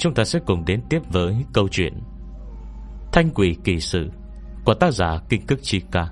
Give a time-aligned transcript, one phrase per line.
[0.00, 1.92] chúng ta sẽ cùng đến tiếp với câu chuyện
[3.12, 4.10] Thanh quỷ kỳ sự
[4.64, 6.08] Của tác giả Kinh Cức Chi Ca.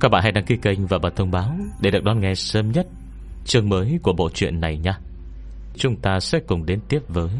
[0.00, 2.72] Các bạn hãy đăng ký kênh và bật thông báo Để được đón nghe sớm
[2.72, 2.86] nhất
[3.44, 4.92] Chương mới của bộ truyện này nhé.
[5.76, 7.30] Chúng ta sẽ cùng đến tiếp với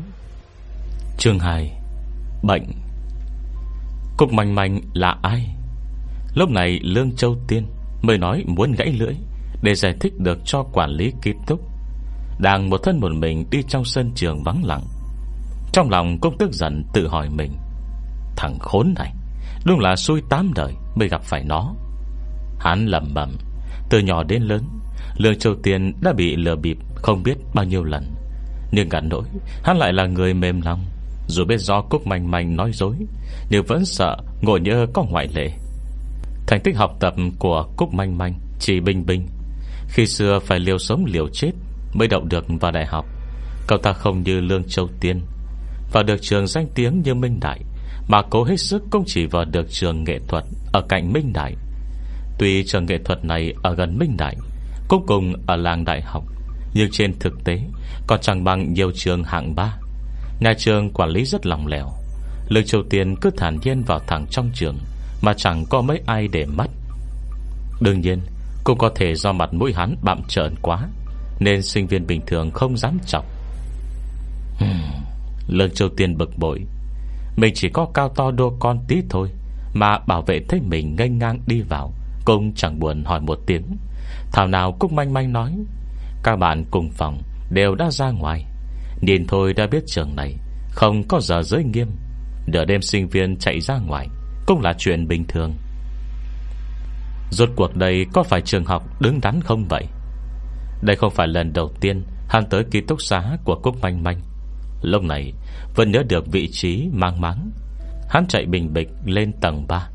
[1.19, 1.73] Chương 2
[2.43, 2.65] Bệnh.
[4.17, 5.57] Cục manh manh là ai?
[6.35, 7.67] Lúc này Lương Châu Tiên
[8.03, 9.15] Mới nói muốn gãy lưỡi
[9.63, 11.61] Để giải thích được cho quản lý kịp túc.
[12.39, 14.83] Đang một thân một mình đi trong sân trường vắng lặng
[15.77, 17.53] trong lòng cũng tức giận tự hỏi mình,
[18.37, 19.13] Thằng khốn này,
[19.65, 21.75] Đúng là xui tám đời mới gặp phải nó.
[22.59, 23.37] Hắn lầm bẩm,
[23.91, 24.63] Từ nhỏ đến lớn,
[25.17, 28.15] Lương Châu Tiên đã bị lừa bịp Không biết bao nhiêu lần.
[28.73, 29.23] Nhưng ngắn nỗi,
[29.63, 30.85] Hắn lại là người mềm lòng,
[31.27, 32.97] Dù biết do Cúc Manh Manh nói dối,
[33.51, 35.51] Nhưng vẫn sợ ngồi nhớ có ngoại lệ.
[36.47, 39.27] Thành tích học tập của Cúc Manh Manh Chỉ bình bình.
[39.89, 41.51] Khi xưa phải liều sống liều chết
[41.95, 43.07] Mới đậu được vào đại học,
[43.67, 45.21] Cậu ta không như Lương Châu Tiên.
[45.93, 47.61] Vào được trường danh tiếng như Minh Đại
[48.09, 51.55] Mà cố hết sức cũng chỉ vào được trường nghệ thuật Ở cạnh Minh Đại.
[52.39, 54.37] Tuy trường nghệ thuật này ở gần Minh Đại
[54.89, 56.25] cũng cùng ở làng đại học
[56.75, 57.61] Nhưng trên thực tế
[58.07, 59.77] Còn chẳng bằng nhiều trường hạng ba.
[60.41, 61.89] Nhà trường quản lý rất lòng lẻo
[62.49, 64.79] Lực Châu Tiên cứ thản nhiên vào thẳng trong trường
[65.23, 66.71] Mà chẳng có mấy ai để mắt.
[67.81, 68.21] Đương nhiên
[68.65, 70.89] Cũng có thể do mặt mũi hắn bạm trợn quá
[71.41, 73.25] Nên sinh viên bình thường không dám chọc.
[74.59, 75.06] Hmm,
[75.49, 76.61] Lương Châu Tiên bực bội.
[77.37, 79.29] Mình chỉ có cao to đô con tí thôi,
[79.75, 81.93] Mà bảo vệ thấy mình ngây ngang đi vào,
[82.25, 83.63] Cũng chẳng buồn hỏi một tiếng.
[84.33, 85.57] Thảo nào cũng manh manh nói,
[86.23, 88.45] Các bạn cùng phòng đều đã ra ngoài.
[89.01, 90.37] Nhìn thôi đã biết trường này
[90.71, 91.89] Không có giờ giới nghiêm.
[92.47, 94.09] Đỡ đêm sinh viên chạy ra ngoài
[94.47, 95.55] Cũng là chuyện bình thường.
[97.31, 99.87] Rốt cuộc đây có phải trường học đứng đắn không vậy?
[100.83, 104.21] Đây không phải lần đầu tiên Hắn tới ký túc xá của Cúc Manh Manh.
[104.83, 105.33] Lúc này,
[105.75, 107.51] Vẫn nhớ được vị trí mang mắng
[108.09, 109.89] Hắn chạy bình bịch lên tầng 3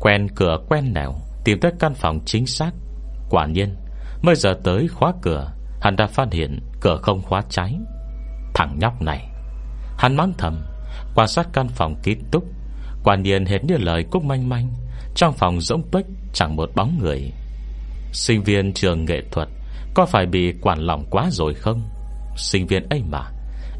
[0.00, 2.70] Quen cửa quen nẻo, Tìm tới căn phòng chính xác.
[3.30, 3.76] Quả nhiên,
[4.22, 7.78] Mới giờ tới khóa cửa, Hắn đã phát hiện cửa không khóa trái.
[8.54, 9.28] Thằng nhóc này.
[9.98, 10.64] Hắn mắng thầm,
[11.14, 12.44] Quan sát căn phòng ký túc.
[13.04, 14.72] Quả nhiên hết như lời Cúc Manh Manh,
[15.14, 17.32] Trong phòng rỗng tuếch chẳng một bóng người.
[18.12, 19.48] Sinh viên trường nghệ thuật,
[19.94, 21.82] Có phải bị quản lòng quá rồi không?
[22.36, 23.33] Sinh viên ấy mà.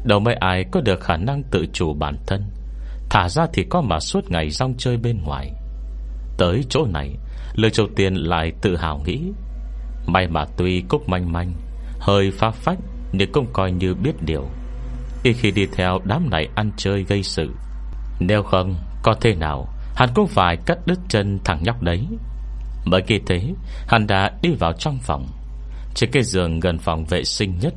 [0.05, 2.43] Đâu mấy ai có được khả năng tự chủ bản thân.
[3.09, 5.51] Thả ra thì có mà suốt ngày rong chơi bên ngoài.
[6.37, 7.15] Tới chỗ này
[7.55, 9.21] lời Châu Tiên lại tự hào nghĩ.
[10.07, 11.53] May mà tuy Cúc Manh Manh
[11.99, 12.77] Hơi phá phách
[13.11, 14.47] Nhưng cũng coi như biết điều.
[15.23, 17.51] Khi khi đi theo đám này ăn chơi gây sự,
[18.19, 22.07] Nếu không, Có thế nào Hắn cũng phải cắt đứt chân thằng nhóc đấy.
[22.91, 23.53] Bởi khi thế,
[23.87, 25.27] Hắn đã đi vào trong phòng.
[25.95, 27.73] Trên cái giường gần phòng vệ sinh nhất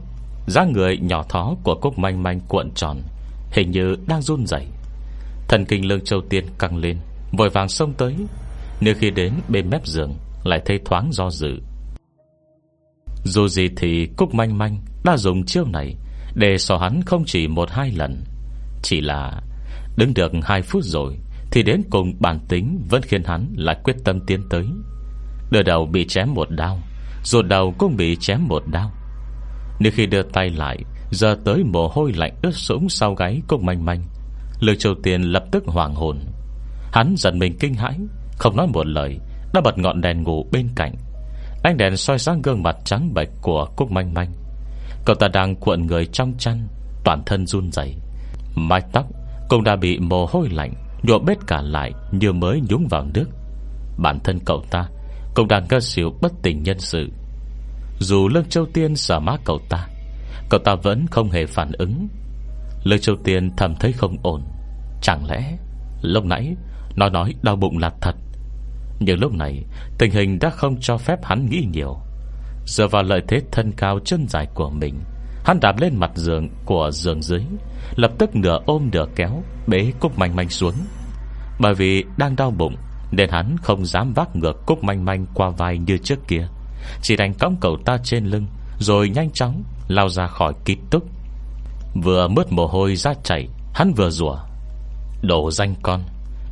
[0.48, 3.02] dáng người nhỏ thó của Cúc Manh Manh cuộn tròn,
[3.50, 4.66] Hình như đang run rẩy.
[5.48, 6.98] Thần kinh lương châu tiên căng lên,
[7.32, 8.16] Vội vàng xông tới
[8.80, 10.14] Nếu khi đến bên mép giường
[10.44, 11.58] Lại thấy thoáng do dự
[13.24, 15.94] Dù gì thì Cúc Manh Manh Đã dùng chiêu này
[16.34, 18.24] Để sò hắn không chỉ một hai lần,
[18.82, 19.42] Chỉ là
[19.96, 21.16] Đứng được hai phút rồi
[21.50, 24.64] Thì đến cùng bản tính Vẫn khiến hắn lại quyết tâm tiến tới
[25.50, 26.78] Đưa đầu bị chém một đau
[27.24, 28.92] Rồi đầu cũng bị chém một đau
[29.78, 30.78] nếu khi đưa tay lại,
[31.10, 34.02] Giờ tới mồ hôi lạnh ướt sũng sau gáy cô Manh Manh.
[34.60, 36.18] Lương Châu Tiên lập tức hoàng hồn.
[36.92, 37.98] Hắn giận mình kinh hãi,
[38.38, 39.18] Không nói một lời,
[39.54, 40.94] Đã bật ngọn đèn ngủ bên cạnh.
[41.62, 44.32] Ánh đèn soi sáng gương mặt trắng bệch của Cúc Manh Manh.
[45.04, 46.68] Cậu ta đang cuộn người trong chăn,
[47.04, 47.94] Toàn thân run dày
[48.54, 49.06] Mái tóc
[49.48, 53.26] cũng đã bị mồ hôi lạnh Nhộm bết cả lại như mới nhúng vào nước.
[53.98, 54.88] Bản thân cậu ta
[55.34, 57.08] Cũng đang cơ xỉu bất tỉnh nhân sự.
[57.98, 59.88] Dù Lương Châu Tiên sợ má cậu ta
[60.50, 62.08] Cậu ta vẫn không hề phản ứng.
[62.84, 64.42] Lương Châu Tiên thầm thấy không ổn.
[65.02, 65.56] Chẳng lẽ
[66.02, 66.56] Lúc nãy
[66.96, 68.14] Nó nói đau bụng là thật?
[69.00, 69.64] Nhưng lúc này,
[69.98, 71.96] Tình hình đã không cho phép hắn nghĩ nhiều.
[72.66, 74.94] Dựa vào lợi thế thân cao chân dài của mình,
[75.44, 77.42] Hắn đạp lên mặt giường của giường dưới,
[77.96, 80.74] Lập tức nửa ôm nửa kéo, Bế cúc manh manh xuống.
[81.60, 82.76] Bởi vì đang đau bụng,
[83.10, 86.48] Nên hắn không dám vác ngược cúc manh manh qua vai như trước kia.
[87.02, 88.46] Chỉ đành cõng cậu ta trên lưng,
[88.78, 91.04] Rồi nhanh chóng lao ra khỏi ký túc.
[91.94, 94.36] Vừa mướt mồ hôi ra chảy, Hắn vừa rủa,
[95.22, 96.02] Đồ danh con,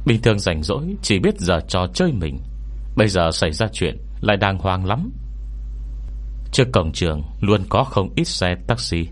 [0.06, 2.38] Bình thường rảnh rỗi chỉ biết giờ trò chơi mình,
[2.96, 5.10] Bây giờ xảy ra chuyện Lại đang hoang lắm.
[6.52, 9.08] Trước cổng trường luôn có không ít xe taxi.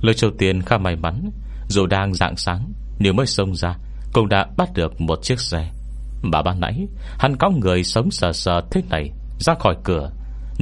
[0.00, 1.30] Lời Châu Tiên khá may mắn,
[1.68, 3.76] Dù đang dạng sáng, Nếu mới xông ra,
[4.12, 5.70] Cũng đã bắt được một chiếc xe.
[6.22, 6.86] Mà ban nãy,
[7.18, 10.10] Hắn có người sống sờ sờ thế này, Ra khỏi cửa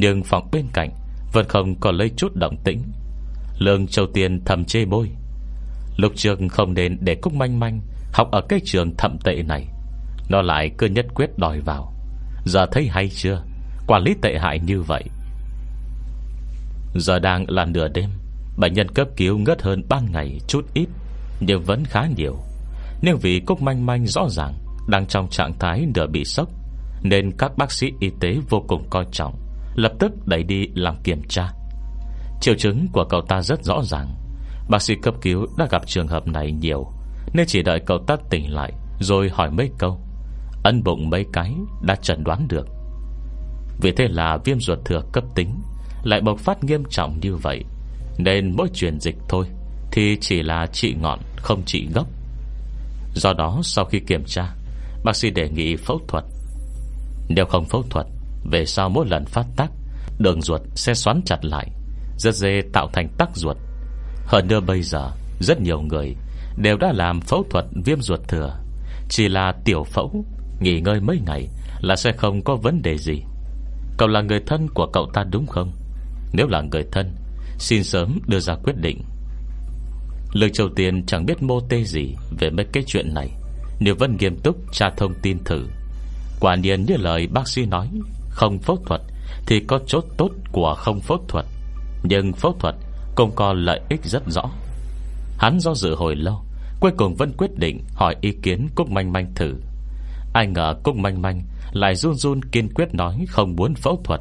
[0.00, 0.90] nhưng phòng bên cạnh
[1.32, 2.82] Vẫn không có lấy chút động tĩnh.
[3.58, 5.10] Lương Châu Tiên thầm chê bôi.
[5.96, 7.80] Lục trường không nên để Cúc Manh Manh
[8.12, 9.66] Học ở cái trường thậm tệ này.
[10.28, 11.92] Nó lại cứ nhất quyết đòi vào.
[12.44, 13.42] Giờ thấy hay chưa?
[13.86, 15.04] Quản lý tệ hại như vậy.
[16.94, 18.10] Giờ đang là nửa đêm,
[18.56, 20.88] Bệnh nhân cấp cứu ngất hơn 3 ngày Chút ít,
[21.40, 22.36] Nhưng vẫn khá nhiều.
[23.02, 24.54] Nhưng vì Cúc Manh Manh rõ ràng
[24.88, 26.48] Đang trong trạng thái nửa bị sốc,
[27.02, 29.49] Nên các bác sĩ y tế vô cùng coi trọng.
[29.74, 31.48] Lập tức đẩy đi làm kiểm tra.
[32.40, 34.14] Triệu chứng của cậu ta rất rõ ràng.
[34.68, 36.86] Bác sĩ cấp cứu đã gặp trường hợp này nhiều,
[37.32, 40.00] Nên chỉ đợi cậu ta tỉnh lại Rồi hỏi mấy câu.
[40.62, 42.68] Ân bụng mấy cái đã chẩn đoán được.
[43.80, 45.60] Vì thế là viêm ruột thừa cấp tính
[46.02, 47.64] Lại bộc phát nghiêm trọng như vậy,
[48.18, 49.46] Nên mỗi truyền dịch thôi
[49.92, 52.06] Thì chỉ là trị ngọn, không trị gốc.
[53.14, 54.54] Do đó sau khi kiểm tra,
[55.04, 56.24] Bác sĩ đề nghị phẫu thuật.
[57.28, 58.06] Nếu không phẫu thuật
[58.44, 59.70] về sau mỗi lần phát tắc
[60.18, 61.70] Đường ruột sẽ xoắn chặt lại,
[62.18, 63.56] Rất dễ tạo thành tắc ruột.
[64.26, 65.10] Hơn nữa bây giờ,
[65.40, 66.16] Rất nhiều người
[66.56, 68.56] Đều đã làm phẫu thuật viêm ruột thừa.
[69.08, 70.24] Chỉ là tiểu phẫu,
[70.60, 71.48] Nghỉ ngơi mấy ngày
[71.80, 73.22] Là sẽ không có vấn đề gì.
[73.98, 75.72] Cậu là người thân của cậu ta đúng không?
[76.32, 77.14] Nếu là người thân,
[77.58, 79.02] Xin sớm đưa ra quyết định.
[80.32, 83.28] Lương Châu Tiên chẳng biết mô tê gì Về mấy cái chuyện này.
[83.80, 85.66] Nếu vẫn nghiêm túc tra thông tin thử,
[86.40, 87.88] Quả nhiên như lời bác sĩ nói
[88.30, 89.00] không phẫu thuật
[89.46, 91.44] Thì có chốt tốt của không phẫu thuật,
[92.02, 92.74] Nhưng phẫu thuật
[93.14, 94.42] Cũng có lợi ích rất rõ.
[95.38, 96.44] Hắn do dự hồi lâu,
[96.80, 99.54] Cuối cùng vẫn quyết định hỏi ý kiến Cúc Manh Manh thử.
[100.32, 101.42] Ai ngờ Cúc Manh Manh
[101.72, 104.20] Lại run run kiên quyết nói không muốn phẫu thuật.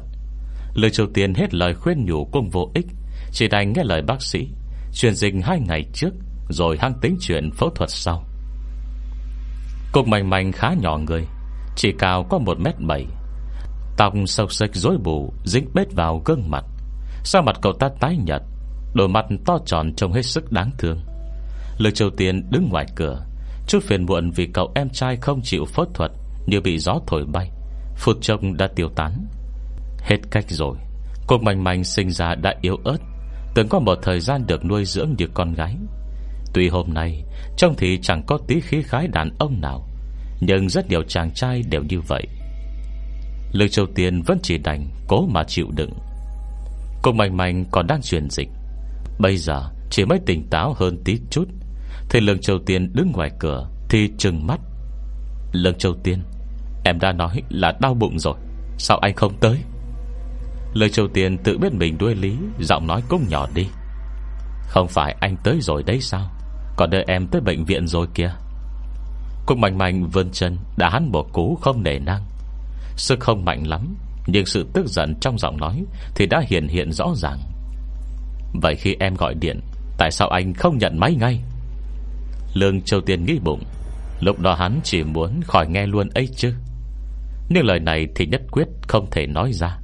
[0.74, 2.86] Lời Triều Tiên hết lời khuyên nhủ cũng vô ích,
[3.32, 4.48] Chỉ đành nghe lời bác sĩ,
[4.94, 6.10] Truyền dịch hai ngày trước,
[6.48, 8.24] Rồi hăng tính chuyện phẫu thuật sau.
[9.92, 11.24] Cục Manh Manh khá nhỏ người,
[11.76, 13.04] Chỉ cao có 1m7
[14.00, 16.64] Tóc sâu sạch rối bù, Dính bết vào gương mặt.
[17.24, 18.42] Sao mặt cậu ta tái nhật
[18.94, 21.00] Đôi mặt to tròn trông hết sức đáng thương.
[21.78, 23.26] Lực Triều Tiên đứng ngoài cửa,
[23.66, 26.10] Chút phiền muộn vì cậu em trai không chịu phẫu thuật
[26.46, 27.50] Như bị gió thổi bay.
[27.96, 29.26] Phụt trông đã tiêu tán.
[29.98, 30.76] Hết cách rồi
[31.26, 32.98] Cô Mạnh Mạnh sinh ra đã yếu ớt,
[33.54, 35.76] Từng có một thời gian được nuôi dưỡng như con gái.
[36.54, 37.24] Tuy hôm nay,
[37.56, 39.88] Trông thì chẳng có tí khí khái đàn ông nào,
[40.40, 42.26] Nhưng rất nhiều chàng trai đều như vậy.
[43.52, 45.92] Lương Châu Tiên vẫn chỉ đành Cố mà chịu đựng.
[47.02, 48.48] Cô Mạnh Mạnh còn đang truyền dịch.
[49.18, 51.48] Bây giờ chỉ mới tỉnh táo hơn tí chút,
[52.10, 54.60] thì Lương Châu Tiên đứng ngoài cửa Thì trừng mắt.
[55.52, 56.22] Lương Châu Tiên,
[56.84, 58.34] Em đã nói là đau bụng rồi,
[58.78, 59.58] Sao anh không tới?
[60.74, 63.66] Lương Châu Tiên tự biết mình đuôi lý, Giọng nói cũng nhỏ đi.
[64.68, 66.30] Không phải anh tới rồi đấy sao?
[66.76, 68.32] Còn đợi em tới bệnh viện rồi kìa.
[69.46, 72.29] Cô mạnh mạnh vươn chân, Đã hắn một cú không nể năng.
[73.00, 76.92] Sức không mạnh lắm, Nhưng sự tức giận trong giọng nói Thì đã hiện hiện
[76.92, 77.38] rõ ràng.
[78.62, 79.60] Vậy khi em gọi điện,
[79.98, 81.40] Tại sao anh không nhận máy ngay?
[82.54, 83.62] Lương Châu Tiên nghĩ bụng,
[84.20, 86.54] Lúc đó hắn chỉ muốn khỏi nghe luôn ấy chứ.
[87.48, 89.78] Nhưng lời này thì nhất quyết không thể nói ra.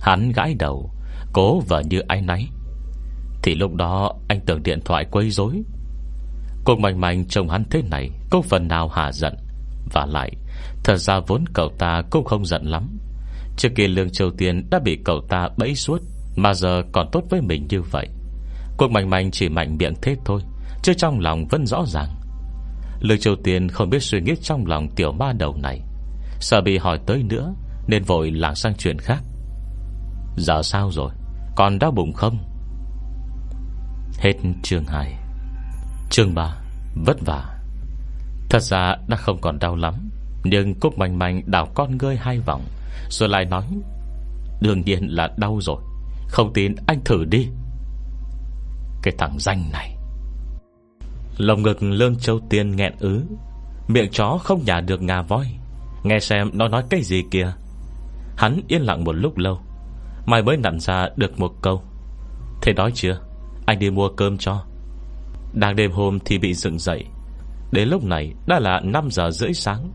[0.00, 0.90] Hắn gãi đầu,
[1.32, 2.48] Cố vợ như ai nấy
[3.42, 5.62] Thì lúc đó anh tưởng điện thoại quấy rối.
[6.64, 9.34] Cô mạnh mạnh trông hắn thế này Có phần nào hạ giận,
[9.92, 10.32] Và lại
[10.84, 12.98] Thật ra vốn cậu ta cũng không giận lắm.
[13.56, 16.02] Trước kia Lương Châu Tiên đã bị cậu ta bẫy suốt,
[16.36, 18.08] Mà giờ còn tốt với mình như vậy.
[18.76, 20.40] Cuộc mạnh mạnh chỉ mạnh miệng thế thôi,
[20.82, 22.08] Chứ trong lòng vẫn rõ ràng.
[23.00, 25.80] Lương Châu Tiên không biết suy nghĩ trong lòng tiểu ma đầu này.
[26.40, 27.54] Sợ bị hỏi tới nữa,
[27.86, 29.22] Nên vội lảng sang chuyện khác.
[30.36, 31.10] Giờ sao rồi?
[31.56, 32.38] Còn đau bụng không?
[34.18, 34.32] Hết
[34.62, 35.18] chương 2
[36.10, 36.56] Chương 3
[36.94, 37.60] Vất vả.
[38.50, 40.10] Thật ra đã không còn đau lắm.
[40.44, 42.64] Nhưng Cúc Mạnh Mạnh đảo con ngươi hai vòng,
[43.10, 43.64] Rồi lại nói,
[44.60, 45.82] Đương nhiên là đau rồi,
[46.28, 47.48] Không tin anh thử đi.
[49.02, 49.96] Cái thằng danh này.
[51.38, 53.22] Lồng ngực Lương Châu Tiên nghẹn ứ,
[53.88, 55.46] Miệng chó không nhả được ngà voi,
[56.02, 57.52] Nghe xem nó nói cái gì kìa.
[58.36, 59.60] Hắn yên lặng một lúc lâu,
[60.26, 61.82] Mai mới nặn ra được một câu,
[62.62, 63.20] Thế đói chưa,
[63.66, 64.64] Anh đi mua cơm cho.
[65.52, 67.04] Đang đêm hôm thì bị dựng dậy,
[67.72, 69.92] Đến lúc này đã là 5 giờ rưỡi sáng.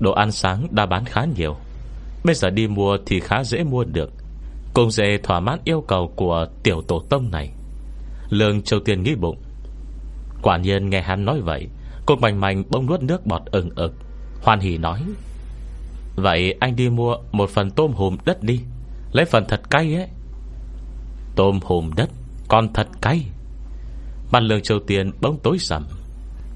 [0.00, 1.56] Đồ ăn sáng đã bán khá nhiều.
[2.24, 4.10] Bây giờ đi mua thì khá dễ mua được.
[4.74, 7.50] Cùng dễ thỏa mãn yêu cầu của tiểu tổ tông này.
[8.30, 9.36] Lương Châu Tiên nghĩ bụng.
[10.42, 11.68] Quả nhiên nghe hắn nói vậy,
[12.06, 13.94] Cô mảnh mảnh bông nuốt nước bọt ừng ực.
[14.42, 15.02] Hoan hỉ nói,
[16.16, 18.60] Vậy anh đi mua một phần tôm hùm đất đi.
[19.12, 20.08] Lấy phần thật cay ấy.
[21.36, 22.10] Tôm hùm đất?
[22.48, 23.24] Còn thật cay.
[24.32, 25.86] Mặt lương châu tiền bỗng tối sầm.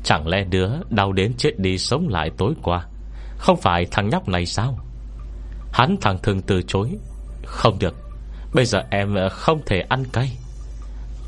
[0.04, 2.87] Chẳng lẽ đứa đau đến chết đi sống lại tối qua?
[3.42, 4.78] Không phải thằng nhóc này sao?
[5.72, 6.90] Hắn thằng thường từ chối.
[7.44, 7.94] Không được.
[8.54, 10.37] Bây giờ em ờ, không thể ăn cay.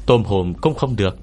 [0.06, 1.18] Tôm hùm cũng không được.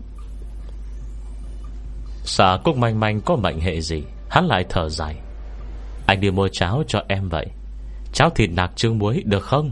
[2.24, 4.04] Sợ Cúc Manh Manh có mệnh hệ gì?
[4.30, 5.16] Hắn lại thở dài.
[6.08, 7.48] Anh đi mua cháo cho em vậy.
[8.14, 9.72] Cháo thịt nạc trương muối được không?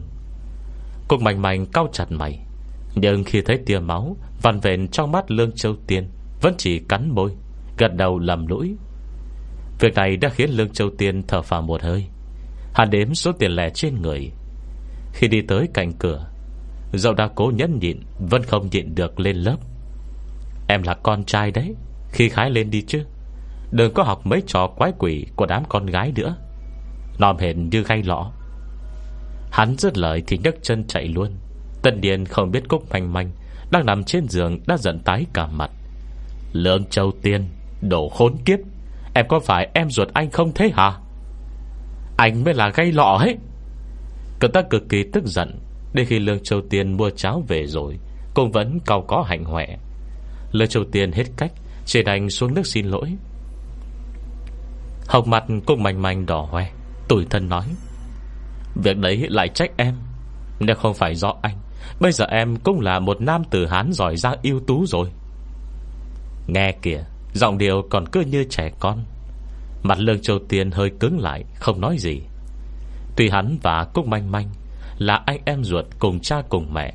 [1.08, 2.40] Cúc Manh Manh cau chặt mày.
[2.96, 6.10] Nhưng khi thấy tia máu Văn vện trong mắt Lương Châu Tiên,
[6.42, 7.32] Vẫn chỉ cắn môi,
[7.78, 8.76] Gật đầu lầm lũi.
[9.80, 12.06] Việc này đã khiến Lương Châu Tiên thở phào một hơi.
[12.74, 14.32] Hắn đếm số tiền lẻ trên người.
[15.14, 16.30] Khi đi tới cạnh cửa
[16.94, 19.58] dậu đã cố nhẫn nhịn Vẫn không nhịn được lên lớp.
[20.68, 21.76] Em là con trai đấy,
[22.12, 23.06] Khi khái lên đi chứ.
[23.72, 26.36] Đừng có học mấy trò quái quỷ Của đám con gái nữa.
[27.20, 28.32] Nòm hển như gai lõ.
[29.52, 31.36] Hắn dứt lời thì nhấc chân chạy luôn.
[31.82, 33.32] Tân Điền không biết Cúc Manh Manh
[33.72, 35.72] Đang nằm trên giường đã giận tái cả mặt.
[36.54, 37.50] Lương Châu Tiên
[37.82, 38.60] Đổ khốn kiếp.
[39.20, 40.98] Em có phải em ruột anh không thế hả?
[42.18, 43.36] Anh mới là gây lọ hết
[44.40, 45.60] Cậu ta cực kỳ tức giận.
[45.94, 48.00] Đến khi Lương Châu Tiên mua cháo về rồi
[48.34, 49.78] Cũng vẫn cao có hạnh hoẹ.
[50.52, 51.52] Lương Châu Tiên hết cách
[51.86, 53.16] Chỉ đành xuống nước xin lỗi.
[55.08, 56.72] Hồng mặt cũng mảnh mảnh đỏ hoe,
[57.08, 57.66] Tủi thân nói,
[58.84, 59.96] Việc đấy lại trách em.
[60.60, 61.58] Nếu không phải do anh,
[62.00, 65.10] Bây giờ em cũng là một nam tử Hán giỏi giang ưu tú rồi.
[66.48, 69.04] Nghe kìa Giọng điệu còn cứ như trẻ con.
[69.84, 72.22] Mặt lương châu tiên hơi cứng lại, Không nói gì.
[73.16, 74.50] Tuy hắn và Cúc Manh Manh
[74.98, 76.94] Là anh em ruột cùng cha cùng mẹ,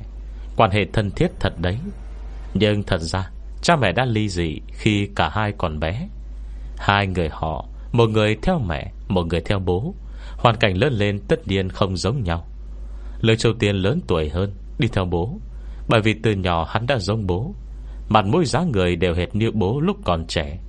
[0.55, 1.77] Quan hệ thân thiết thật đấy.
[2.53, 3.29] Nhưng thật ra,
[3.61, 6.07] Cha mẹ đã ly dị khi cả hai còn bé.
[6.77, 9.93] Hai người họ, Một người theo mẹ, Một người theo bố,
[10.37, 12.47] Hoàn cảnh lớn lên tất nhiên không giống nhau.
[13.21, 15.39] Lương Châu Tiên lớn tuổi hơn, Đi theo bố,
[15.87, 17.53] Bởi vì từ nhỏ hắn đã giống bố.
[18.09, 20.59] Mặt mũi dáng người đều hệt như bố lúc còn trẻ.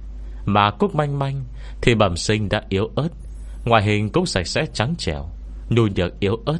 [0.45, 1.45] Mà Cúc Manh Manh
[1.83, 3.09] Thì bẩm sinh đã yếu ớt.
[3.64, 5.28] Ngoại hình cũng sạch sẽ trắng trẻo,
[5.69, 6.59] Nhu nhược yếu ớt,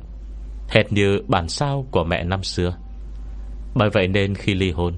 [0.69, 2.77] Hệt như bản sao của mẹ năm xưa.
[3.75, 4.95] Bởi vậy nên khi ly hôn,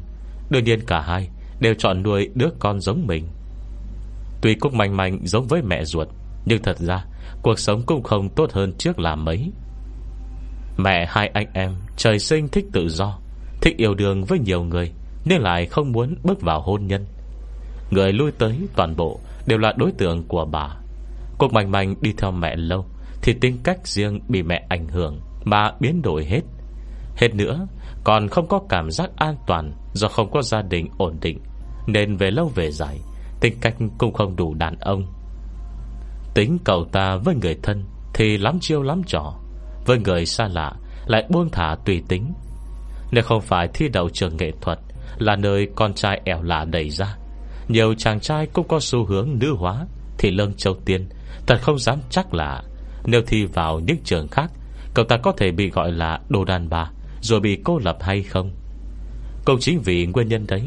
[0.50, 1.28] Đương nhiên cả hai
[1.60, 3.28] Đều chọn nuôi đứa con giống mình.
[4.40, 6.08] Tuy Cúc Manh Manh giống với mẹ ruột,
[6.44, 7.04] Nhưng thật ra
[7.42, 9.52] Cuộc sống cũng không tốt hơn trước là mấy.
[10.76, 13.18] Mẹ hai anh em Trời sinh thích tự do,
[13.60, 14.92] Thích yêu đương với nhiều người
[15.28, 17.06] nhưng lại không muốn bước vào hôn nhân.
[17.90, 20.68] Người lui tới toàn bộ Đều là đối tượng của bà.
[21.38, 22.86] Cuộc mạnh mạnh đi theo mẹ lâu
[23.22, 26.40] Thì tính cách riêng bị mẹ ảnh hưởng Mà biến đổi hết.
[27.16, 27.66] Hết nữa,
[28.04, 31.38] Còn không có cảm giác an toàn Do không có gia đình ổn định,
[31.86, 32.98] Nên về lâu về dài,
[33.40, 35.06] Tính cách cũng không đủ đàn ông.
[36.34, 39.34] Tính cậu ta với người thân Thì lắm chiêu lắm trò,
[39.86, 40.72] Với người xa lạ
[41.06, 42.32] Lại buông thả tùy tính.
[43.12, 44.78] Nếu không phải thi đậu trường nghệ thuật
[45.18, 47.16] là nơi con trai ẻo lạ đẩy ra.
[47.68, 49.86] Nhiều chàng trai cũng có xu hướng nữ hóa,
[50.18, 51.08] Thì Lương Châu Tiên,
[51.46, 52.62] Thật không dám chắc là
[53.04, 54.50] Nếu thi vào những trường khác,
[54.94, 58.22] Cậu ta có thể bị gọi là đồ đàn bà, Rồi bị cô lập hay
[58.22, 58.50] không?
[59.44, 60.62] Cũng chính vì nguyên nhân đấy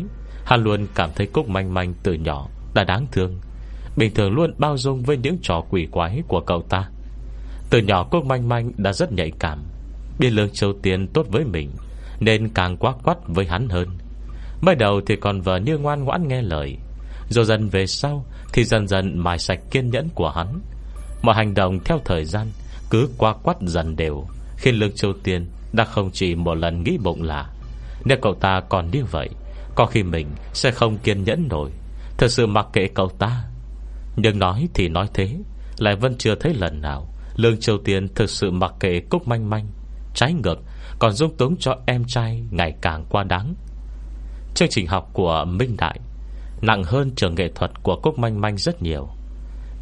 [0.45, 3.39] Hắn luôn cảm thấy Cúc Manh Manh từ nhỏ Đã đáng thương,
[3.97, 6.89] Bình thường luôn bao dung với những trò quỷ quái của cậu ta.
[7.69, 9.63] Từ nhỏ Cúc Manh Manh đã rất nhạy cảm,
[10.19, 11.69] Biết lương châu tiên tốt với mình,
[12.19, 13.87] Nên càng quá quắt với hắn hơn.
[14.61, 16.77] Mới đầu thì còn vợ như ngoan ngoãn nghe lời.
[17.29, 20.59] Rồi dần về sau Thì dần dần mài sạch kiên nhẫn của hắn.
[21.21, 22.47] Mọi hành động theo thời gian
[22.89, 24.25] Cứ qua quắt dần đều
[24.57, 27.49] Khi lương châu tiên đã không chỉ một lần nghĩ bụng là,
[28.05, 29.29] Nếu cậu ta còn như vậy,
[29.75, 31.69] Có khi mình sẽ không kiên nhẫn nổi.
[32.17, 33.43] Thật sự mặc kệ cậu ta.
[34.15, 35.37] Nhưng nói thì nói thế,
[35.77, 39.49] Lại vẫn chưa thấy lần nào Lương Châu Tiên thực sự mặc kệ Cúc Manh
[39.49, 39.67] Manh.
[40.13, 40.59] Trái ngược,
[40.99, 43.55] Còn dung túng cho em trai ngày càng quá đáng.
[44.55, 45.99] Chương trình học của Minh Đại
[46.61, 49.09] Nặng hơn trường nghệ thuật của Cúc Manh Manh rất nhiều.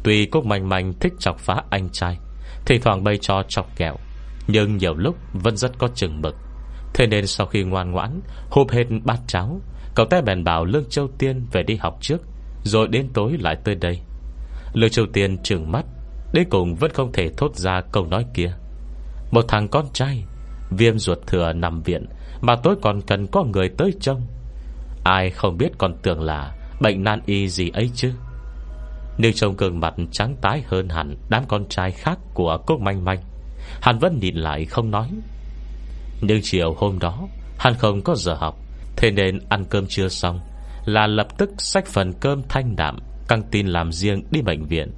[0.02, 2.18] Tuy Cúc Manh Manh thích chọc phá anh trai
[2.66, 3.96] Thì thoảng bày cho chọc kẹo,
[4.48, 6.36] Nhưng nhiều lúc vẫn rất có chừng mực.
[6.94, 9.60] Thế nên sau khi ngoan ngoãn Hộp hết bát cháo,
[9.94, 12.20] Cậu ta bèn bảo Lương Châu Tiên về đi học trước,
[12.64, 14.00] Rồi đến tối lại tới đây.
[14.72, 15.84] Lương Châu Tiên trừng mắt,
[16.32, 18.52] Đến cùng vẫn không thể thốt ra câu nói kia.
[19.30, 20.24] Một thằng con trai,
[20.70, 22.06] Viêm ruột thừa nằm viện,
[22.40, 24.26] Mà tối còn cần có người tới trông.
[25.04, 28.12] Ai không biết còn tưởng là Bệnh nan y gì ấy chứ?
[29.18, 33.04] Nhưng trông gương mặt trắng tái hơn hẳn Đám con trai khác của cô manh
[33.04, 33.22] manh,
[33.82, 35.10] Hắn vẫn nhìn lại không nói.
[36.20, 37.28] Nhưng chiều hôm đó
[37.58, 38.56] Hắn không có giờ học,
[38.96, 40.40] Thế nên ăn cơm chưa xong
[40.84, 44.92] Là lập tức xách phần cơm thanh đạm, Căng tin làm riêng đi bệnh viện.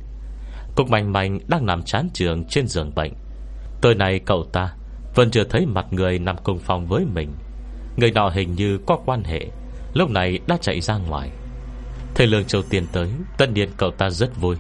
[0.77, 3.13] Cục mảnh mảnh đang nằm chán trường Trên giường bệnh.
[3.81, 4.75] Tới nay cậu ta
[5.15, 7.33] Vẫn chưa thấy mặt người nằm cùng phòng với mình.
[7.97, 9.47] Người nọ hình như có quan hệ.
[9.95, 11.31] Lúc này đã chạy ra ngoài.
[12.15, 13.09] Thầy Lương Châu Tiên tới,
[13.39, 14.57] Tất nhiên cậu ta rất vui.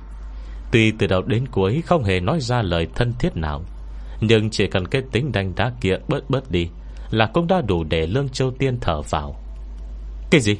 [0.72, 3.64] Tuy từ đầu đến cuối không hề nói ra lời thân thiết nào,
[4.20, 6.68] Nhưng chỉ cần cái tính đánh đá kia bớt bớt đi
[7.10, 9.36] Là cũng đã đủ để Lương Châu Tiên thở vào.
[10.30, 10.56] Cái gì?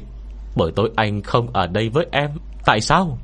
[0.55, 2.29] Bởi tối anh không ở đây với em,
[2.65, 3.17] Tại sao?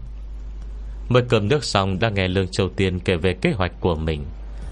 [1.10, 4.25] Mới cơm nước xong đã nghe Lương Châu Tiên kể về kế hoạch của mình.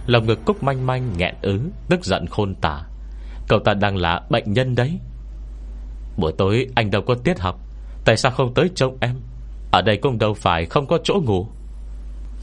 [0.08, 2.84] Lòng ngực Cúc manh manh nghẹn ứ, Tức giận khôn tả.
[3.48, 5.00] Cậu ta đang là bệnh nhân đấy.
[6.18, 7.60] Buổi tối anh đâu có tiết học.
[8.06, 9.16] Tại sao không tới trông em?
[9.72, 11.48] Ở đây cũng đâu phải không có chỗ ngủ.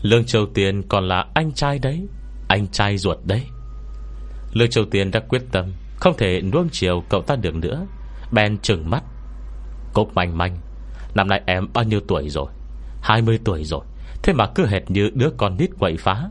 [0.03, 2.07] Lương Châu Tiên còn là anh trai đấy.
[2.49, 3.43] Anh trai ruột đấy.
[4.53, 7.87] Lương Châu Tiên đã quyết tâm Không thể nuông chiều cậu ta được nữa.
[8.33, 9.03] Ben trừng mắt.
[9.95, 10.57] Cốc manh manh.
[11.15, 12.47] Năm nay em bao nhiêu tuổi rồi?
[13.03, 13.85] 20 tuổi rồi.
[14.23, 16.29] Thế mà cứ hệt như đứa con nít quậy phá.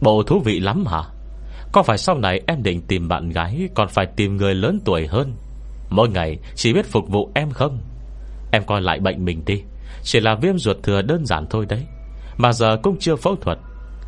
[0.00, 1.02] Bộ thú vị lắm hả?
[1.72, 5.06] Có phải sau này em định tìm bạn gái Còn phải tìm người lớn tuổi
[5.06, 5.34] hơn?
[5.90, 7.78] Mỗi ngày chỉ biết phục vụ em không?
[8.52, 9.62] Em coi lại bệnh mình đi.
[10.02, 11.86] Chỉ là viêm ruột thừa đơn giản thôi đấy.
[12.36, 13.58] Mà giờ cũng chưa phẫu thuật.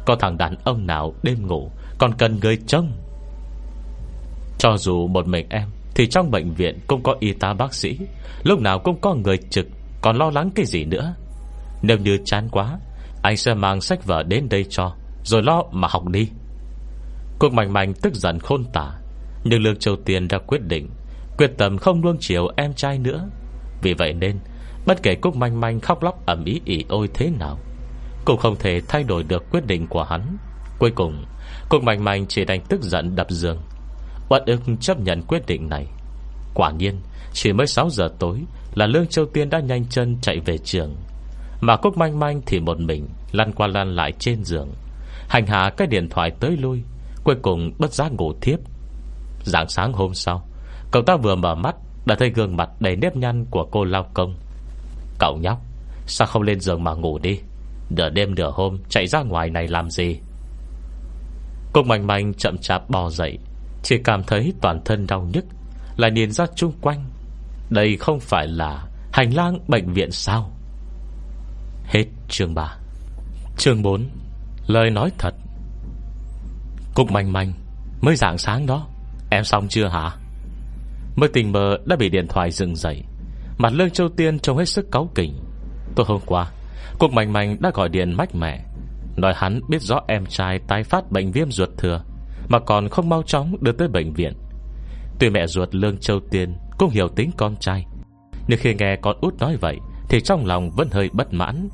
[0.06, 2.92] Có thằng đàn ông nào đêm ngủ Còn cần người trông?
[4.58, 7.98] Cho dù một mình em, Thì trong bệnh viện cũng có y tá bác sĩ.
[8.42, 9.66] Lúc nào cũng có người trực,
[10.02, 11.14] Còn lo lắng cái gì nữa?
[11.82, 12.78] Nếu như chán quá,
[13.22, 16.28] Anh sẽ mang sách vở đến đây cho, Rồi lo mà học đi.
[17.38, 18.90] Cuộc mạnh mạnh tức giận khôn tả,
[19.44, 20.88] Nhưng Lương Châu Tiên đã quyết định
[21.38, 23.28] Quyết tâm không luông chiều em trai nữa.
[23.82, 24.38] Vì vậy nên,
[24.86, 27.58] Bất kể Cúc manh manh khóc lóc ẩm ý ỉ ôi thế nào,
[28.24, 30.36] Cũng không thể thay đổi được quyết định của hắn.
[30.78, 31.24] Cuối cùng,
[31.68, 33.58] Cúc manh manh chỉ đành tức giận đập giường.
[34.28, 35.86] Bất ức chấp nhận quyết định này.
[36.54, 37.00] Quả nhiên,
[37.32, 38.42] Chỉ mới 6 giờ tối
[38.74, 40.96] Là Lương Châu Tiên đã nhanh chân chạy về trường.
[41.60, 44.68] Mà Cúc manh manh thì một mình Lăn qua lăn lại trên giường.
[45.28, 46.82] Hành hạ cái điện thoại tới lui,
[47.24, 48.58] Cuối cùng bất giác ngủ thiếp.
[49.44, 50.48] Dạng sáng hôm sau
[50.92, 54.06] Cậu ta vừa mở mắt, Đã thấy gương mặt đầy nếp nhăn của cô lao
[54.14, 54.34] công.
[55.18, 55.60] Cậu nhóc,
[56.06, 57.40] Sao không lên giường mà ngủ đi?
[57.90, 60.18] Nửa đêm nửa hôm, chạy ra ngoài này làm gì?
[61.72, 63.38] Cô mạnh mạnh chậm chạp bò dậy,
[63.82, 65.44] Chỉ cảm thấy toàn thân đau nhức,
[65.96, 67.04] Lại nhìn ra chung quanh.
[67.70, 70.50] Đây không phải là Hành lang bệnh viện sao?
[71.84, 72.76] Hết chương 3
[73.56, 74.08] Chương 4
[74.66, 75.34] Lời nói thật.
[76.94, 77.52] Cục manh manh
[78.00, 78.86] Mới dạng sáng đó,
[79.30, 80.16] Em xong chưa hả?
[81.22, 83.02] Mới tình mơ đã bị điện thoại dừng dậy.
[83.58, 85.34] Mặt Lương Châu Tiên trông hết sức cáu kỉnh.
[85.94, 86.50] Tối hôm qua
[86.98, 88.64] Cục Mạnh Mạnh đã gọi điện mách mẹ,
[89.16, 92.04] Nói hắn biết rõ em trai tái phát bệnh viêm ruột thừa,
[92.48, 94.32] Mà còn không mau chóng đưa tới bệnh viện.
[95.18, 97.86] Tuy mẹ ruột Lương Châu Tiên Cũng hiểu tính con trai,
[98.48, 101.68] Nhưng khi nghe con út nói vậy Thì trong lòng vẫn hơi bất mãn.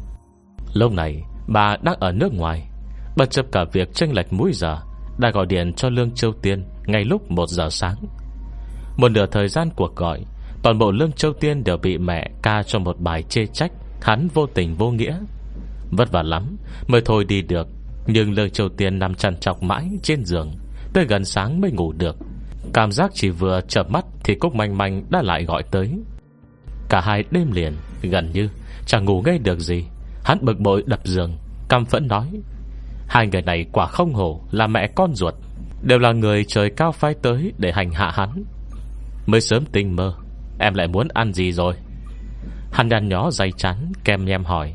[0.72, 2.68] Lâu này, bà đang ở nước ngoài,
[3.16, 4.78] Bất chấp cả việc tranh lệch múi giờ,
[5.18, 7.96] Đã gọi điện cho Lương Châu Tiên Ngay lúc 1 giờ sáng.
[8.98, 10.20] Một nửa thời gian cuộc gọi,
[10.62, 14.28] Toàn bộ Lương Châu Tiên đều bị mẹ ca cho một bài chê trách, Hắn
[14.34, 15.18] vô tình vô nghĩa.
[15.90, 16.56] Vất vả lắm
[16.86, 17.66] Mới thôi đi được,
[18.06, 20.52] Nhưng Lương Châu Tiên nằm chăn chọc mãi trên giường,
[20.92, 22.16] Tới gần sáng mới ngủ được.
[22.72, 25.90] Cảm giác chỉ vừa chợp mắt Thì Cúc Manh Manh đã lại gọi tới.
[26.88, 28.48] Cả hai đêm liền, Gần như
[28.86, 29.84] chẳng ngủ ngay được gì.
[30.24, 31.36] Hắn bực bội đập giường,
[31.68, 32.26] Căm phẫn nói,
[33.08, 35.34] Hai người này quả không hổ là mẹ con ruột,
[35.82, 38.44] Đều là người trời cao phái tới Để hành hạ hắn.
[39.28, 40.14] Mới sớm tinh mơ,
[40.58, 41.74] Em lại muốn ăn gì rồi?
[42.72, 44.74] Hắn nhăn nhó dày chắn kem nhem hỏi.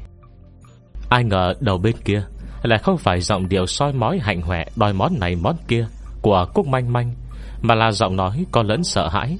[1.10, 2.24] Ai ngờ đầu bên kia
[2.64, 5.88] Lại không phải giọng điệu soi mói hạnh hoẹ Đòi món này món kia
[6.22, 7.14] Của Cúc Manh Manh,
[7.62, 9.38] Mà là giọng nói có lẫn sợ hãi.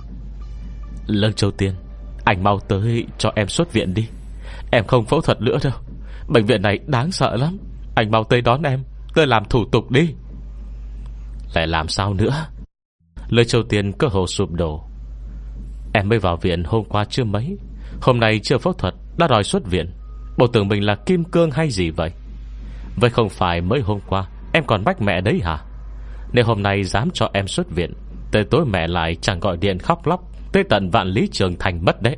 [1.08, 1.74] Lương Châu Tiên,
[2.26, 4.08] Anh mau tới cho em xuất viện đi.
[4.72, 5.74] Em không phẫu thuật nữa đâu.
[6.28, 7.58] Bệnh viện này đáng sợ lắm.
[7.96, 8.84] Anh mau tới đón em,
[9.16, 10.14] Tới làm thủ tục đi.
[11.54, 12.46] Lại làm sao nữa?
[13.30, 14.84] Lương Châu Tiên cơ hồ sụp đổ.
[15.94, 17.58] Em mới vào viện hôm qua chưa mấy.
[18.02, 19.94] Hôm nay chưa phẫu thuật, Đã đòi xuất viện.
[20.38, 22.12] Bộ tưởng mình là kim cương hay gì vậy?
[22.96, 25.58] Vậy không phải mới hôm qua, Em còn bách mẹ đấy hả?
[26.34, 27.94] Nếu hôm nay dám cho em xuất viện,
[28.32, 30.22] Tới tối mẹ lại chẳng gọi điện khóc lóc,
[30.54, 32.18] Tới tận vạn lý trường thành mất đấy.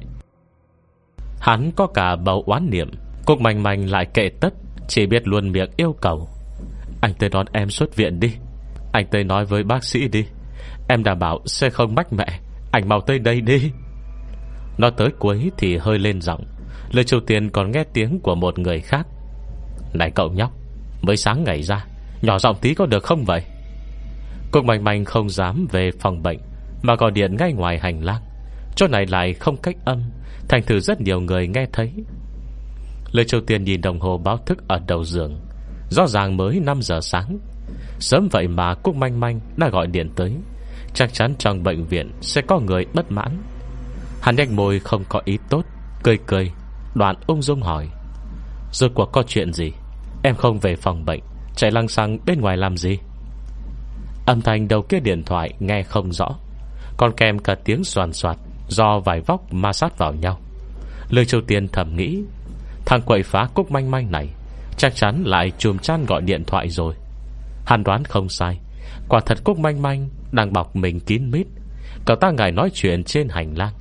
[1.40, 2.92] Hắn có cả bầu oán niệm
[3.26, 4.54] Cục mạnh mạnh lại kệ tất,
[4.88, 6.30] Chỉ biết luôn miệng yêu cầu.
[7.02, 8.36] Anh tới đón em xuất viện đi.
[8.92, 10.26] Anh tới nói với bác sĩ đi.
[10.88, 12.40] Em đảm bảo sẽ không mách mẹ
[12.76, 13.72] anh mau tới đây đi.
[14.78, 16.44] Nói tới cuối thì hơi lên giọng.
[16.92, 19.08] Lời Triều Tiên còn nghe tiếng của một người khác.
[19.94, 20.52] Này cậu nhóc,
[21.02, 21.86] Mới sáng ngày ra,
[22.22, 23.42] Nhỏ giọng tí có được không vậy?
[24.52, 26.40] Cục mảnh mảnh không dám về phòng bệnh,
[26.84, 28.22] Mà gọi điện ngay ngoài hành lang.
[28.76, 30.04] Chỗ này lại không cách âm,
[30.50, 31.92] Thành thử rất nhiều người nghe thấy.
[33.12, 35.40] Lê châu Tiên nhìn đồng hồ báo thức ở đầu giường.
[35.90, 37.38] Rõ ràng mới 5 giờ sáng.
[38.00, 40.32] Sớm vậy mà Cúc Manh Manh đã gọi điện tới.
[40.96, 43.38] Chắc chắn trong bệnh viện Sẽ có người bất mãn.
[44.22, 45.66] Hắn nhanh môi không có ý tốt,
[46.04, 46.52] Cười cười
[46.96, 47.90] Đoàn ung dung hỏi
[48.72, 49.72] Rồi cuộc có chuyện gì?
[50.24, 51.22] Em không về phòng bệnh,
[51.56, 52.98] Chạy lăng xăng bên ngoài làm gì?
[54.26, 56.28] Âm thanh đầu kia điện thoại nghe không rõ
[56.98, 60.40] Còn kèm cả tiếng soàn soạt Do vài vóc ma sát vào nhau.
[61.10, 62.24] Lương Châu Tiên thầm nghĩ,
[62.86, 64.30] Thằng quậy phá cúc manh manh này,
[64.78, 66.96] Chắc chắn lại chùm chăn gọi điện thoại rồi.
[67.66, 68.60] Hắn đoán không sai,
[69.10, 71.48] Quả thật cúc manh manh đang bọc mình kín mít.
[72.06, 73.74] Cậu ta ngài nói chuyện trên hành lang.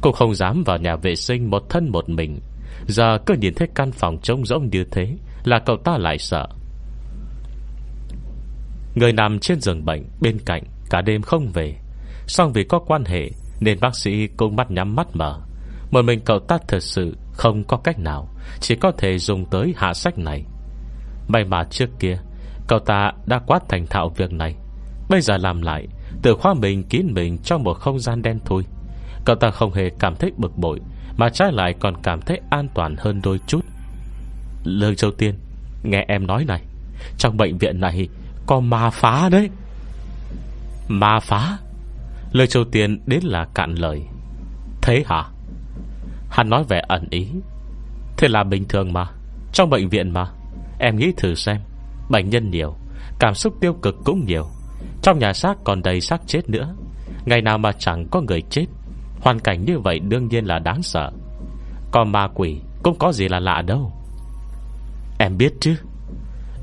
[0.00, 2.40] Cô không dám vào nhà vệ sinh một thân một mình.
[2.86, 6.46] Giờ cứ nhìn thấy căn phòng trông rỗng như thế Là cậu ta lại sợ.
[8.94, 11.76] Người nằm trên giường bệnh Bên cạnh cả đêm không về.
[12.26, 15.40] Xong vì có quan hệ Nên bác sĩ cũng mắt nhắm mắt mở.
[15.90, 18.28] Một mình cậu ta thật sự không có cách nào,
[18.60, 20.44] Chỉ có thể dùng tới hạ sách này.
[21.28, 22.18] May mà trước kia,
[22.68, 24.56] Cậu ta đã quá thành thạo việc này.
[25.08, 25.86] Bây giờ làm lại
[26.22, 28.64] Tự khoa mình kín mình trong một không gian đen thôi
[29.24, 30.80] Cậu ta không hề cảm thấy bực bội,
[31.16, 33.60] Mà trái lại còn cảm thấy an toàn hơn đôi chút.
[34.64, 35.34] Lương Châu Tiên,
[35.82, 36.62] Nghe em nói này,
[37.18, 38.08] Trong bệnh viện này
[38.46, 39.50] Có ma phá đấy.
[40.88, 41.58] Ma phá?
[42.32, 44.02] Lương Châu Tiên đến là cạn lời.
[44.82, 45.24] Thế hả?
[46.30, 47.28] Hắn nói vẻ ẩn ý.
[48.16, 49.06] Thế là bình thường mà,
[49.52, 50.26] Trong bệnh viện mà.
[50.78, 51.60] Em nghĩ thử xem,
[52.10, 52.74] Bệnh nhân nhiều,
[53.18, 54.50] Cảm xúc tiêu cực cũng nhiều.
[55.02, 56.74] Trong nhà xác còn đầy xác chết nữa.
[57.24, 58.66] Ngày nào mà chẳng có người chết,
[59.20, 61.10] Hoàn cảnh như vậy đương nhiên là đáng sợ.
[61.92, 63.92] Còn ma quỷ Cũng có gì là lạ đâu.
[65.18, 65.74] Em biết chứ?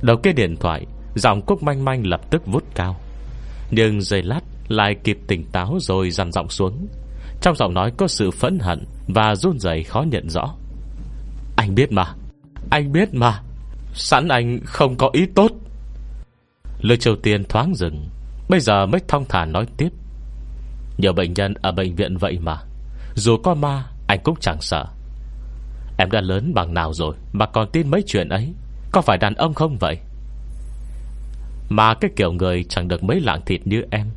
[0.02, 2.96] Đầu kia điện thoại, Giọng cúc manh manh lập tức vút cao.
[3.72, 6.88] Nhưng giây lát lại kịp tỉnh táo rồi dằn giọng xuống.
[7.42, 10.56] Trong giọng nói có sự phẫn hận Và run rẩy khó nhận rõ.
[11.56, 12.06] Anh biết mà.
[12.70, 13.42] Anh biết mà.
[13.94, 15.52] Sẵn anh không có ý tốt.
[16.82, 18.10] Lời Triều Tiên thoáng dừng.
[18.50, 19.90] Bây giờ mới thong thả nói tiếp.
[20.98, 22.58] Nhiều bệnh nhân ở bệnh viện vậy mà,
[23.16, 24.86] Dù có ma, Anh cũng chẳng sợ.
[25.98, 28.54] Em đã lớn bằng nào rồi Mà còn tin mấy chuyện ấy?
[28.92, 29.98] Có phải đàn ông không vậy?
[31.70, 34.08] Mà cái kiểu người chẳng được mấy lạng thịt như em,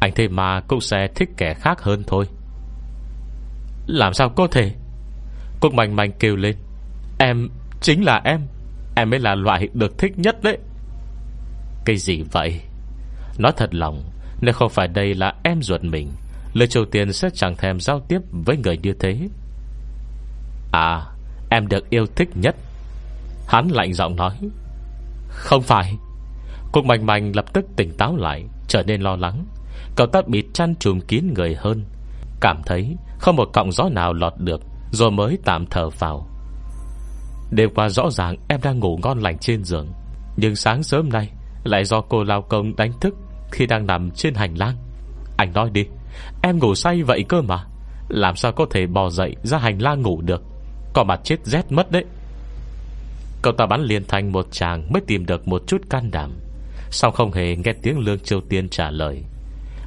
[0.00, 2.24] Anh thấy mà cũng sẽ thích kẻ khác hơn thôi.
[3.86, 4.72] Làm sao có thể?
[5.60, 6.56] Cúc mạnh mạnh kêu lên.
[7.18, 7.48] Em,
[7.80, 8.40] chính là em.
[8.96, 10.58] Em mới là loại được thích nhất đấy.
[11.84, 12.60] Cái gì vậy?
[13.38, 14.02] Nói thật lòng,
[14.40, 16.08] Nếu không phải đây là em ruột mình
[16.54, 19.28] Lời Châu Tiên sẽ chẳng thèm giao tiếp Với người như thế.
[20.72, 21.06] À
[21.50, 22.56] em được yêu thích nhất.
[23.46, 24.38] Hắn lạnh giọng nói.
[25.28, 25.96] Không phải.
[26.72, 29.44] Cục mảnh mảnh lập tức tỉnh táo lại, Trở nên lo lắng.
[29.96, 31.84] Cậu ta bị chăn trùm kín người hơn.
[32.40, 34.60] Cảm thấy không một cọng gió nào lọt được,
[34.92, 36.26] Rồi mới tạm thở vào.
[37.50, 39.88] Đêm qua rõ ràng em đang ngủ ngon lành trên giường,
[40.36, 41.30] Nhưng sáng sớm nay
[41.64, 43.14] Lại do cô lao công đánh thức
[43.50, 44.76] khi đang nằm trên hành lang.
[45.36, 45.84] Anh nói đi,
[46.42, 47.64] Em ngủ say vậy cơ mà.
[48.08, 50.42] Làm sao có thể bò dậy ra hành lang ngủ được?
[50.94, 52.04] Có mặt chết rét mất đấy.
[53.42, 56.30] Cậu ta bắn liền thành một chàng Mới tìm được một chút can đảm.
[56.90, 59.22] Sao không hề nghe tiếng Lương Châu Tiên trả lời,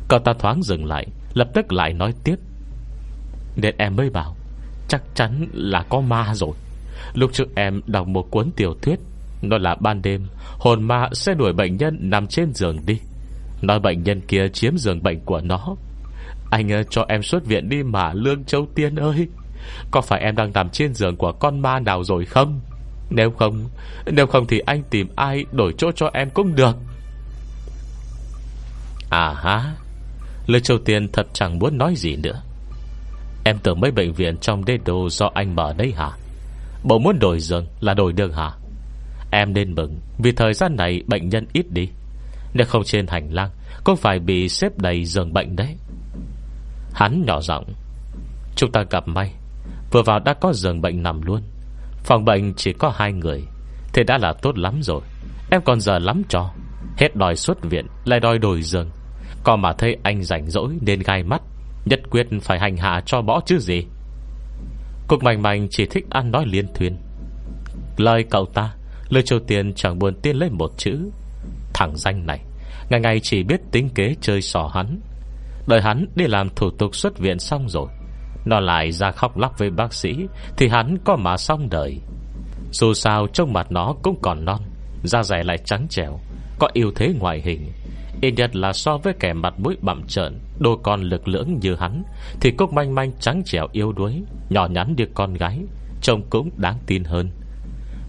[0.08, 2.36] Cậu ta thoáng dừng lại, Lập tức lại nói tiếp.
[3.56, 4.36] Nên em mới bảo,
[4.88, 6.54] Chắc chắn là có ma rồi.
[7.13, 9.00] Lúc trước em đọc một cuốn tiểu thuyết,
[9.41, 10.28] Nó là ban đêm,
[10.60, 13.00] Hồn ma sẽ đuổi bệnh nhân nằm trên giường đi.
[13.62, 15.76] Nói bệnh nhân kia chiếm giường bệnh của nó.
[16.52, 19.28] Anh ờ, cho em xuất viện đi mà Lương Châu Tiên ơi.
[19.91, 22.62] Có phải em đang nằm trên giường của con ma nào rồi không?
[23.10, 23.65] Nếu không
[24.06, 26.76] Nếu không thì anh tìm ai đổi chỗ cho em cũng được.
[29.10, 29.76] À ha,
[30.47, 32.41] Lương Châu Tiên thật chẳng muốn nói gì nữa.
[33.43, 36.10] Em tưởng mấy bệnh viện trong đế đồ do anh mở đấy hả?
[36.84, 38.52] Bộ muốn đổi giường là đổi được hả?
[39.32, 41.89] Em nên mừng Vì thời gian này bệnh nhân ít đi.
[42.54, 43.50] Nếu không trên hành lang,
[43.84, 45.76] Cũng phải bị xếp đầy giường bệnh đấy.
[46.94, 47.66] Hắn nhỏ giọng,
[48.56, 49.34] Chúng ta gặp may.
[49.92, 51.42] Vừa vào đã có giường bệnh nằm luôn.
[52.04, 53.44] Phòng bệnh chỉ có hai người
[53.94, 55.02] Thế đã là tốt lắm rồi.
[55.52, 56.52] Em còn giờ lắm cho.
[56.98, 58.90] Hết đòi xuất viện, Lại đòi đổi giường.
[59.44, 61.42] Còn mà thấy anh rảnh rỗi nên gai mắt,
[61.86, 63.86] Nhất quyết phải hành hạ cho bỏ chứ gì.
[65.08, 66.98] Cục mảnh mảnh chỉ thích ăn nói liên thuyền
[67.98, 68.74] Lời cậu ta
[69.10, 71.10] Lời Triều Tiên chẳng buồn tiên lên một chữ.
[71.82, 72.39] Thằng danh này.
[72.89, 75.00] Ngày ngày chỉ biết tính kế chơi sò hắn.
[75.67, 77.88] Đợi hắn đi làm thủ tục xuất viện xong rồi,
[78.46, 80.15] Nó lại ra khóc lóc với bác sĩ,
[80.58, 82.00] Thì hắn có mà xong đời.
[82.72, 84.62] Dù sao trông mặt nó cũng còn non,
[85.04, 86.20] Da dày lại trắng trẻo,
[86.60, 87.72] Có ưu thế ngoại hình.
[88.22, 91.76] Ít nhất là so với kẻ mặt mũi bặm trợn Đôi con lực lưỡng như
[91.76, 92.04] hắn,
[92.41, 95.60] Thì cúc manh manh trắng trẻo yếu đuối, Nhỏ nhắn như con gái,
[96.02, 97.30] Trông cũng đáng tin hơn.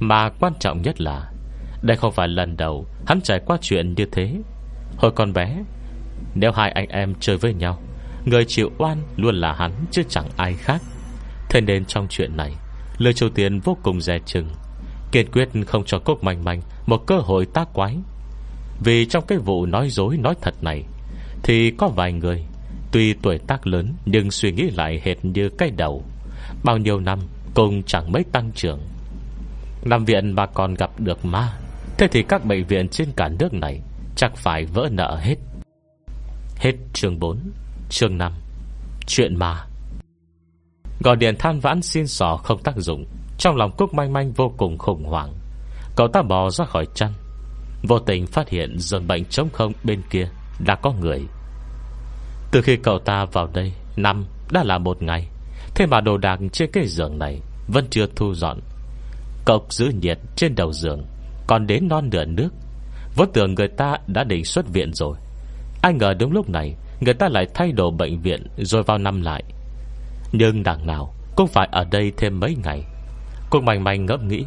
[0.01, 1.32] Mà quan trọng nhất là
[1.83, 4.35] đây không phải lần đầu Hắn trải qua chuyện như thế.
[4.97, 5.63] Hồi con bé,
[6.35, 7.79] Nếu hai anh em chơi với nhau,
[8.25, 10.83] Người chịu oan luôn là hắn chứ chẳng ai khác.
[11.51, 12.53] Thế nên trong chuyện này,
[12.99, 14.49] Lê Châu Tiên vô cùng dè chừng,
[15.13, 17.97] Kiên quyết không cho Cúc Manh Manh Một cơ hội tác quái.
[18.85, 20.85] Vì trong cái vụ nói dối nói thật này,
[21.43, 22.45] Thì có vài người,
[22.93, 26.05] Tuy tuổi tác lớn Nhưng suy nghĩ lại hệt như cái đầu,
[26.65, 27.19] Bao nhiêu năm
[27.55, 28.81] Cùng chẳng mấy tăng trưởng.
[29.85, 31.53] Nằm viện mà còn gặp được ma.
[32.03, 33.81] Thế thì các bệnh viện trên cả nước này
[34.17, 35.35] Chắc phải vỡ nợ hết.
[36.57, 37.39] Hết chương 4
[37.91, 38.33] Chương 5
[39.07, 39.67] Chuyện ma.
[41.01, 43.07] Gọi điện than vãn xin sò không tác dụng,
[43.39, 45.33] Trong lòng Cúc manh manh vô cùng khủng hoảng.
[45.97, 47.13] Cậu ta bò ra khỏi chăn,
[47.83, 50.29] Vô tình phát hiện giường bệnh trống không bên kia
[50.67, 51.21] Đã có người.
[52.53, 55.29] Từ khi cậu ta vào đây, Năm đã là một ngày,
[55.75, 58.61] Thế mà đồ đạc trên cái giường này Vẫn chưa thu dọn.
[59.45, 61.05] Cậu giữ nhiệt trên đầu giường
[61.47, 62.51] còn đến non nửa nước.
[63.17, 65.17] Vốn tưởng người ta đã định xuất viện rồi.
[65.83, 69.21] Ai ngờ đúng lúc này, Người ta lại thay đổi bệnh viện Rồi vào năm
[69.21, 69.45] lại.
[70.33, 72.85] Nhưng đằng nào cũng phải ở đây thêm mấy ngày.
[73.51, 74.45] Cô mảnh mảnh ngẫm nghĩ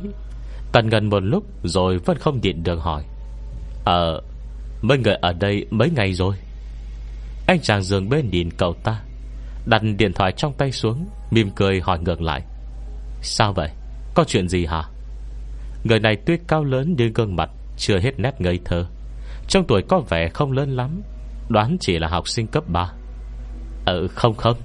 [0.72, 3.04] Tần gần một lúc rồi vẫn không nhịn được hỏi
[3.86, 4.22] Ờ
[4.82, 6.36] Mấy người ở đây mấy ngày rồi?
[7.48, 9.02] Anh chàng giường bên nhìn cậu ta,
[9.66, 12.42] Đặt điện thoại trong tay xuống, Mỉm cười hỏi ngược lại,
[13.22, 13.70] Sao vậy?
[14.16, 14.84] Có chuyện gì hả?
[15.86, 18.86] Người này tuy cao lớn nhưng gương mặt Chưa hết nét ngây thơ.
[19.48, 21.02] Trong tuổi có vẻ không lớn lắm,
[21.50, 22.91] Đoán chỉ là học sinh cấp 3
[23.86, 24.58] Ừ ờ, không không.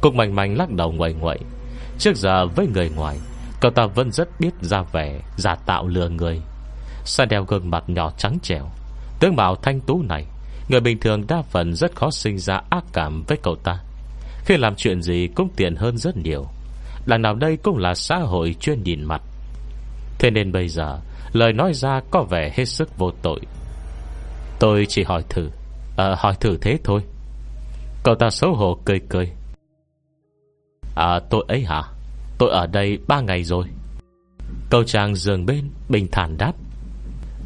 [0.00, 1.38] Cục mảnh mảnh lắc đầu ngoại ngoại
[1.98, 3.16] Trước giờ với người ngoài,
[3.60, 6.40] Cậu ta vẫn rất biết ra vẻ, Giả tạo lừa người.
[7.04, 8.70] Sa đeo gương mặt nhỏ trắng trẻo.
[9.20, 10.24] Tướng mạo thanh tú này,
[10.68, 13.78] Người bình thường đa phần rất khó sinh ra ác cảm với cậu ta.
[14.44, 16.46] Khi làm chuyện gì cũng tiện hơn rất nhiều.
[17.06, 19.22] Đằng nào đây cũng là xã hội chuyên nhìn mặt.
[20.24, 21.00] Thế nên bây giờ,
[21.32, 23.40] Lời nói ra có vẻ hết sức vô tội.
[24.58, 25.50] Tôi chỉ hỏi thử
[25.96, 27.00] À hỏi thử thế thôi.
[28.02, 29.32] Cậu ta xấu hổ cười cười.
[30.94, 31.82] À tôi ấy hả?
[32.38, 33.64] Tôi ở đây ba ngày rồi.
[34.70, 36.52] Cậu chàng giường bên, Bình thản đáp.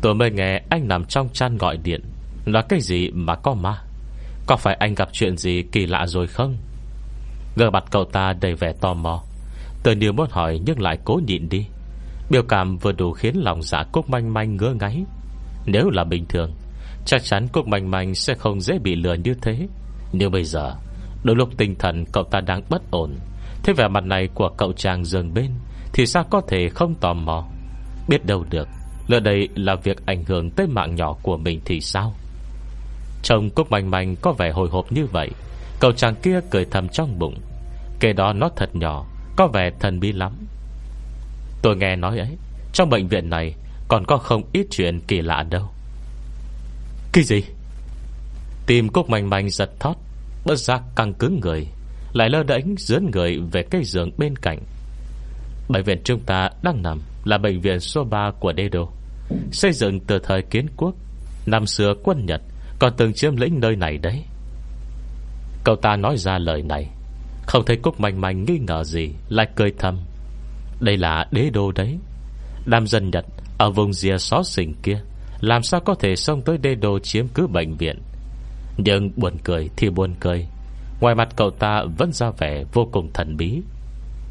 [0.02, 2.00] Tôi mới nghe anh nằm trong chăn gọi điện.
[2.44, 3.82] Là cái gì mà có ma?
[4.46, 6.56] Có phải anh gặp chuyện gì kỳ lạ rồi không?
[7.56, 9.22] Gương mặt cậu ta đầy vẻ tò mò.
[9.82, 11.66] Tôi điều muốn hỏi nhưng lại cố nhịn đi.
[12.30, 15.04] Biểu cảm vừa đủ khiến lòng giả Cúc manh manh ngứa ngáy.
[15.66, 16.52] Nếu là bình thường,
[17.06, 19.68] Chắc chắn Cúc manh manh sẽ không dễ bị lừa như thế.
[20.12, 20.74] Nhưng bây giờ,
[21.24, 23.14] Đôi lúc tinh thần cậu ta đang bất ổn.
[23.62, 25.50] Thế vẻ mặt này của cậu chàng dường bên,
[25.92, 27.44] Thì sao có thể không tò mò?
[28.08, 28.68] Biết đâu được,
[29.06, 32.14] Lỡ đây là việc ảnh hưởng tới mạng nhỏ của mình thì sao?
[33.22, 35.30] Chồng Cúc Manh Manh có vẻ hồi hộp như vậy,
[35.80, 37.34] Cậu chàng kia cười thầm trong bụng.
[38.00, 40.32] Kể đó nó thật nhỏ, Có vẻ thần bí lắm.
[41.62, 42.36] Tôi nghe nói ấy,
[42.72, 43.54] Trong bệnh viện này
[43.88, 45.68] Còn có không ít chuyện kỳ lạ đâu.
[47.12, 47.42] Cái gì?
[48.66, 49.94] Tìm Cúc Manh Manh giật thót,
[50.44, 51.66] Bất giác căng cứng người,
[52.12, 54.58] Lại lơ đánh dướn người về cây giường bên cạnh.
[55.68, 58.88] Bệnh viện chúng ta đang nằm Là bệnh viện số 3 của Đê Đô,
[59.52, 60.94] Xây dựng từ thời kiến quốc,
[61.46, 62.40] Năm xưa quân Nhật
[62.78, 64.24] Còn từng chiếm lĩnh nơi này đấy.
[65.64, 66.90] Cậu ta nói ra lời này,
[67.46, 69.98] Không thấy Cúc Mạnh Mạnh nghi ngờ gì, Lại cười thầm.
[70.80, 71.98] Đây là đế đô đấy.
[72.66, 73.24] Nam dân Nhật
[73.58, 75.00] Ở vùng rìa xó xỉnh kia,
[75.40, 77.98] Làm sao có thể xông tới đế đô chiếm cứ bệnh viện?
[78.76, 80.46] Nhưng buồn cười thì buồn cười.
[81.00, 83.62] Ngoài mặt cậu ta vẫn ra vẻ vô cùng thần bí.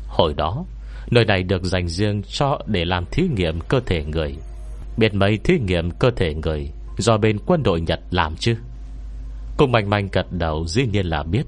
[0.08, 0.66] Hồi đó,
[1.12, 4.36] Nơi này được dành riêng cho để làm thí nghiệm cơ thể người.
[4.98, 8.56] Biết mấy thí nghiệm cơ thể người Do bên quân đội Nhật làm chứ?
[9.58, 11.44] Cùng mạnh mạnh gật đầu dĩ nhiên là biết.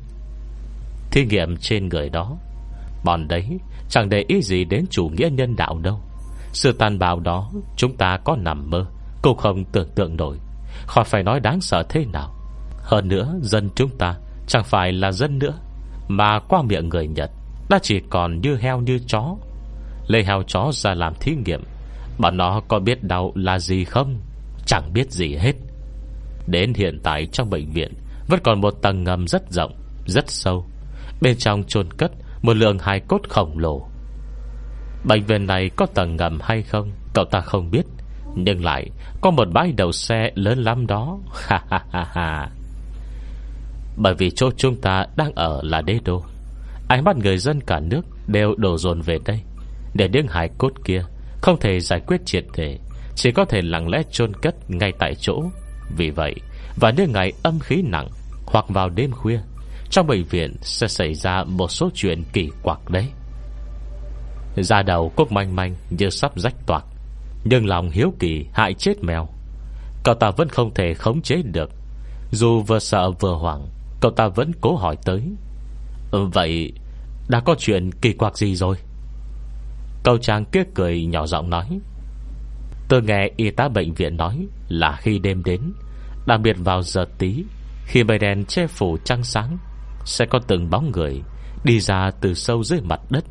[1.11, 2.37] Thí nghiệm trên người đó,
[3.03, 3.59] Bọn đấy
[3.89, 5.99] Chẳng để ý gì đến chủ nghĩa nhân đạo đâu.
[6.53, 8.85] Sự tàn bạo đó, Chúng ta có nằm mơ,
[9.21, 10.37] Cũng không tưởng tượng nổi.
[10.87, 12.35] Khỏi phải nói đáng sợ thế nào.
[12.83, 14.15] Hơn nữa, dân chúng ta
[14.47, 15.59] Chẳng phải là dân nữa,
[16.07, 17.31] Mà qua miệng người Nhật,
[17.69, 19.35] Đã chỉ còn như heo như chó.
[20.07, 21.63] Lấy heo chó ra làm thí nghiệm,
[22.17, 24.19] Bọn nó có biết đau là gì không?
[24.65, 25.53] Chẳng biết gì hết.
[26.47, 27.93] Đến hiện tại trong bệnh viện,
[28.27, 29.71] Vẫn còn một tầng ngầm rất rộng,
[30.05, 30.65] Rất sâu.
[31.21, 33.87] Bên trong chôn cất một lượng hài cốt khổng lồ.
[35.03, 37.85] Bệnh viện này có tầng ngầm hay không, Cậu ta không biết.
[38.35, 38.89] Nhưng lại,
[39.21, 41.19] có một bãi đầu xe lớn lắm đó.
[41.47, 42.49] Ha ha ha ha.
[43.97, 46.23] Bởi vì chỗ chúng ta đang ở là đế đô.
[46.87, 49.39] Ánh mắt người dân cả nước Đều đổ dồn về đây.
[49.93, 51.03] Để những hài cốt kia
[51.41, 52.77] Không thể giải quyết triệt thể
[53.15, 55.43] Chỉ có thể lặng lẽ chôn cất ngay tại chỗ.
[55.97, 56.35] Vì vậy,
[56.75, 58.07] Vào những ngày âm khí nặng
[58.45, 59.39] Hoặc vào đêm khuya
[59.89, 63.07] trong bệnh viện sẽ xảy ra một số chuyện kỳ quặc đấy.
[64.57, 66.85] Da đầu cúc manh manh Như sắp rách toạc,
[67.43, 69.27] Nhưng lòng hiếu kỳ hại chết mèo.
[70.03, 71.69] Cậu ta vẫn không thể khống chế được.
[72.31, 73.67] Dù vừa sợ vừa hoảng,
[74.01, 75.23] Cậu ta vẫn cố hỏi tới.
[76.11, 76.73] Vậy
[77.29, 78.75] Đã có chuyện kỳ quặc gì rồi?
[80.03, 81.79] Cậu chàng kia cười nhỏ giọng nói.
[82.89, 85.61] Tôi nghe y tá bệnh viện nói Là khi đêm đến,
[86.27, 87.43] Đặc biệt vào giờ tí,
[87.85, 89.57] Khi mây đèn che phủ trăng sáng
[90.05, 91.21] sẽ có từng bóng người
[91.63, 93.23] Đi ra từ sâu dưới mặt đất.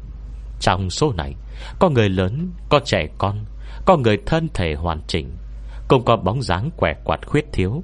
[0.60, 1.34] Trong số này
[1.78, 3.44] Có người lớn, có trẻ con
[3.86, 5.30] Có người thân thể hoàn chỉnh
[5.88, 7.82] Cũng có bóng dáng quẻ quạt khuyết thiếu.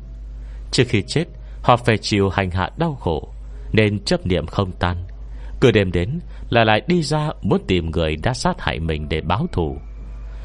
[0.72, 1.24] Trước khi chết
[1.62, 3.28] Họ phải chịu hành hạ đau khổ
[3.72, 4.96] Nên chấp niệm không tan.
[5.60, 6.18] Cứ đêm đến
[6.50, 9.76] là lại đi ra Muốn tìm người đã sát hại mình để báo thù.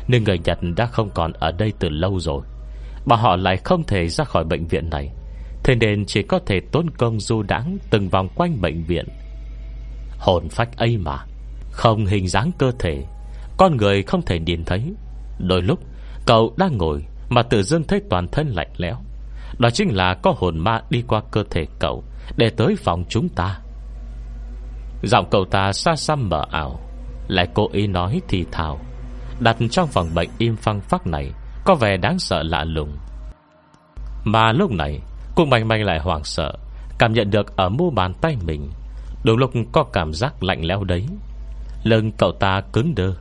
[0.07, 2.41] Nhưng người Nhật đã không còn ở đây từ lâu rồi
[3.05, 5.11] Mà họ lại không thể ra khỏi bệnh viện này.
[5.63, 9.05] Thế nên chỉ có thể tốn công du đãng Từng vòng quanh bệnh viện.
[10.17, 11.17] Hồn phách ấy mà,
[11.71, 13.03] Không hình dáng cơ thể,
[13.57, 14.93] Con người không thể nhìn thấy.
[15.39, 15.79] Đôi lúc,
[16.25, 18.95] cậu đang ngồi Mà tự dưng thấy toàn thân lạnh lẽo.
[19.59, 22.03] Đó chính là có hồn ma đi qua cơ thể cậu
[22.37, 23.59] Để tới phòng chúng ta.
[25.03, 26.79] Giọng cậu ta xa xăm mở ảo,
[27.27, 28.79] Lại cố ý nói thì thào.
[29.39, 31.31] Đặt trong phòng bệnh im phăng phắc này
[31.65, 32.97] Có vẻ đáng sợ lạ lùng.
[34.23, 34.99] Mà lúc này
[35.39, 36.53] Cung manh manh lại hoảng sợ,
[36.97, 38.69] Cảm nhận được ở mu bàn tay mình
[39.23, 41.05] Đúng lúc có cảm giác lạnh lẽo đấy.
[41.83, 43.13] Lưng cậu ta cứng đơ,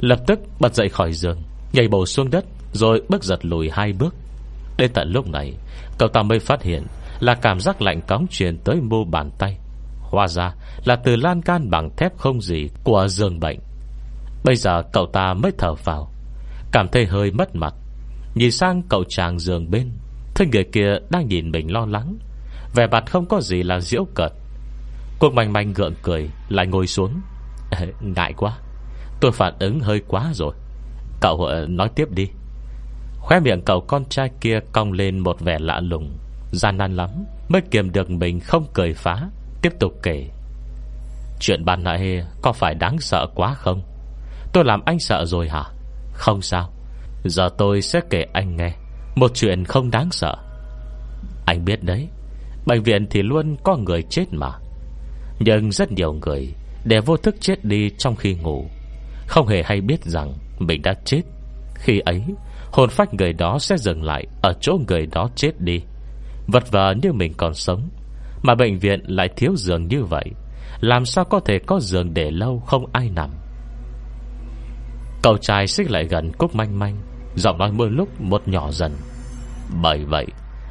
[0.00, 1.42] Lập tức bật dậy khỏi giường,
[1.72, 4.14] Nhảy bổ xuống đất Rồi bước giật lùi hai bước.
[4.76, 5.54] Đến tận lúc này,
[5.98, 6.86] Cậu ta mới phát hiện
[7.20, 9.58] Là cảm giác lạnh cóng truyền tới mu bàn tay.
[10.00, 13.58] Hóa ra là từ lan can bằng thép không gì Của giường bệnh.
[14.44, 16.12] Bây giờ cậu ta mới thở vào,
[16.72, 17.74] Cảm thấy hơi mất mặt,
[18.34, 19.90] Nhìn sang cậu chàng giường bên.
[20.38, 22.18] Thấy người kia đang nhìn mình lo lắng,
[22.74, 24.32] Vẻ mặt không có gì là diễu cợt.
[25.18, 27.20] Quốc manh manh gượng cười Lại ngồi xuống.
[28.00, 28.58] Ngại quá,
[29.20, 30.54] Tôi phản ứng hơi quá rồi.
[31.20, 32.26] Cậu ờ, nói tiếp đi.
[33.20, 36.18] Khóe miệng cậu con trai kia cong lên một vẻ lạ lùng,
[36.52, 37.10] Gian nan lắm
[37.48, 39.28] Mới kiềm được mình không cười phá,
[39.62, 40.28] Tiếp tục kể.
[41.40, 43.82] Chuyện ban nãy có phải đáng sợ quá không?
[44.52, 45.64] Tôi làm anh sợ rồi hả?
[46.12, 46.72] Không sao,
[47.24, 48.72] Giờ tôi sẽ kể anh nghe.
[49.18, 50.36] Một chuyện không đáng sợ.
[51.46, 52.08] Anh biết đấy,
[52.66, 54.50] Bệnh viện thì luôn có người chết mà.
[55.38, 56.54] Nhưng rất nhiều người
[56.84, 58.64] Để vô thức chết đi trong khi ngủ.
[59.26, 61.22] Không hề hay biết rằng Mình đã chết.
[61.74, 62.22] Khi ấy,
[62.72, 65.80] hồn phách người đó sẽ dừng lại Ở chỗ người đó chết đi.
[66.46, 67.88] Vật vờ như mình còn sống,
[68.42, 70.24] Mà bệnh viện lại thiếu giường như vậy,
[70.80, 73.30] Làm sao có thể có giường để lâu Không ai nằm?
[75.22, 76.96] Cậu trai xích lại gần Cúc manh manh,
[77.36, 78.92] Giọng nói mưa lúc một nhỏ dần.
[79.82, 80.26] Bởi vậy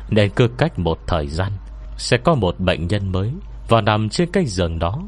[0.10, 1.52] Nên cứ cách một thời gian,
[1.98, 3.32] Sẽ có một bệnh nhân mới
[3.70, 5.02] Vào nằm trên cái giường đó.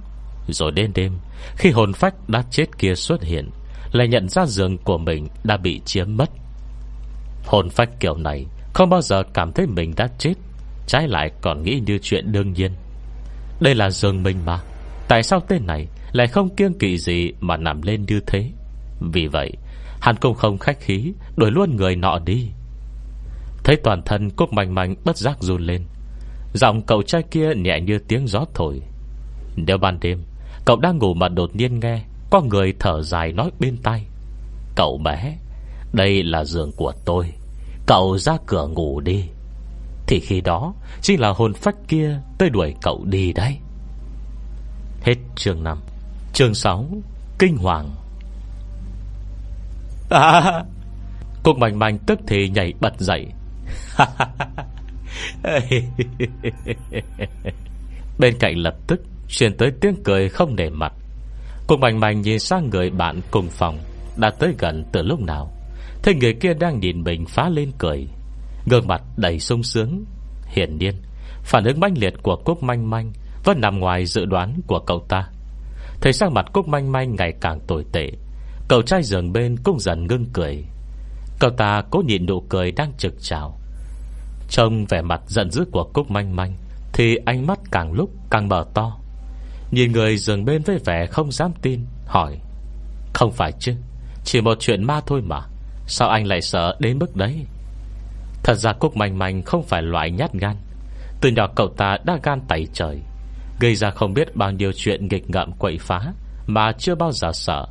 [0.48, 1.18] Rồi đến đêm,
[1.58, 3.50] Khi hồn phách đã chết kia xuất hiện,
[3.92, 6.30] Lại nhận ra giường của mình đã bị chiếm mất.
[7.46, 10.34] Hồn phách kiểu này Không bao giờ cảm thấy mình đã chết,
[10.88, 12.72] Trái lại còn nghĩ như chuyện đương nhiên.
[13.60, 14.60] Đây là giường mình mà,
[15.08, 18.52] Tại sao tên này Lại không kiêng kỵ gì mà nằm lên như thế?
[19.14, 19.52] Vì vậy,
[20.02, 22.50] Hắn cũng không khách khí, Đuổi luôn người nọ đi.
[23.70, 25.84] Thấy toàn thân cúc manh manh bất giác run lên.
[26.54, 28.82] Giọng cậu trai kia nhẹ như tiếng gió thổi.
[29.56, 30.24] Nếu ban đêm
[30.66, 34.06] Cậu đang ngủ mà đột nhiên nghe Có người thở dài nói bên tai.
[34.76, 35.38] Cậu bé
[35.94, 37.34] Đây là giường của tôi.
[37.86, 39.24] Cậu ra cửa ngủ đi.
[40.08, 43.58] Thì khi đó Chính là hồn phách kia Tới đuổi cậu đi đấy.
[45.02, 45.78] Hết chương 5
[46.34, 46.86] Chương 6
[47.40, 47.90] Kinh hoàng.
[50.10, 50.64] À,
[51.44, 53.28] Cúc mảnh mảnh tức thì nhảy bật dậy
[58.20, 60.94] Bên cạnh lập tức Truyền tới tiếng cười không để mặt.
[61.68, 63.80] Cùng mảnh mảnh nhìn sang người bạn cùng phòng,
[64.18, 65.52] Đã tới gần từ lúc nào.
[66.04, 68.08] Thấy người kia đang nhìn mình phá lên cười.
[68.70, 70.06] Gương mặt đầy sung sướng.
[70.48, 70.96] Hiển nhiên,
[71.44, 75.06] Phản ứng manh liệt của Cúc manh manh Vẫn nằm ngoài dự đoán của cậu
[75.10, 75.30] ta.
[76.02, 78.12] Thấy sang mặt Cúc manh manh ngày càng tồi tệ,
[78.68, 80.64] Cậu trai giường bên cũng dần ngưng cười.
[81.40, 83.59] Cậu ta cố nhịn nụ cười đang trực trào.
[84.50, 86.54] Trông vẻ mặt giận dữ của Cúc manh manh,
[86.94, 88.98] Thì ánh mắt càng lúc càng mở to.
[89.72, 92.40] Nhìn người giường bên với vẻ không dám tin, Hỏi,
[93.14, 93.74] Không phải chứ,
[94.24, 95.42] Chỉ một chuyện ma thôi mà,
[95.88, 97.46] Sao anh lại sợ đến mức đấy?
[98.44, 100.56] Thật ra Cúc manh manh không phải loại nhát gan.
[101.22, 103.00] Từ nhỏ cậu ta đã gan tẩy trời,
[103.60, 106.14] Gây ra không biết bao nhiêu chuyện nghịch ngợm quậy phá
[106.48, 107.66] Mà chưa bao giờ sợ.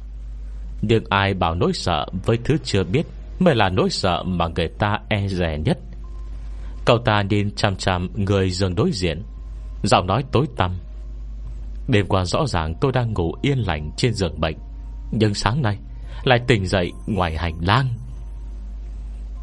[0.82, 3.07] Nhưng ai bảo nỗi sợ với thứ chưa biết
[3.38, 5.78] Mới là nỗi sợ mà người ta e rè nhất.
[6.89, 9.22] Cậu ta nhìn chằm chằm người giường đối diện.
[9.82, 10.78] Giọng nói tối tăm.
[11.89, 14.57] Đêm qua rõ ràng tôi đang ngủ yên lành trên giường bệnh.
[15.12, 15.78] Nhưng sáng nay
[16.24, 17.89] Lại tỉnh dậy ngoài hành lang.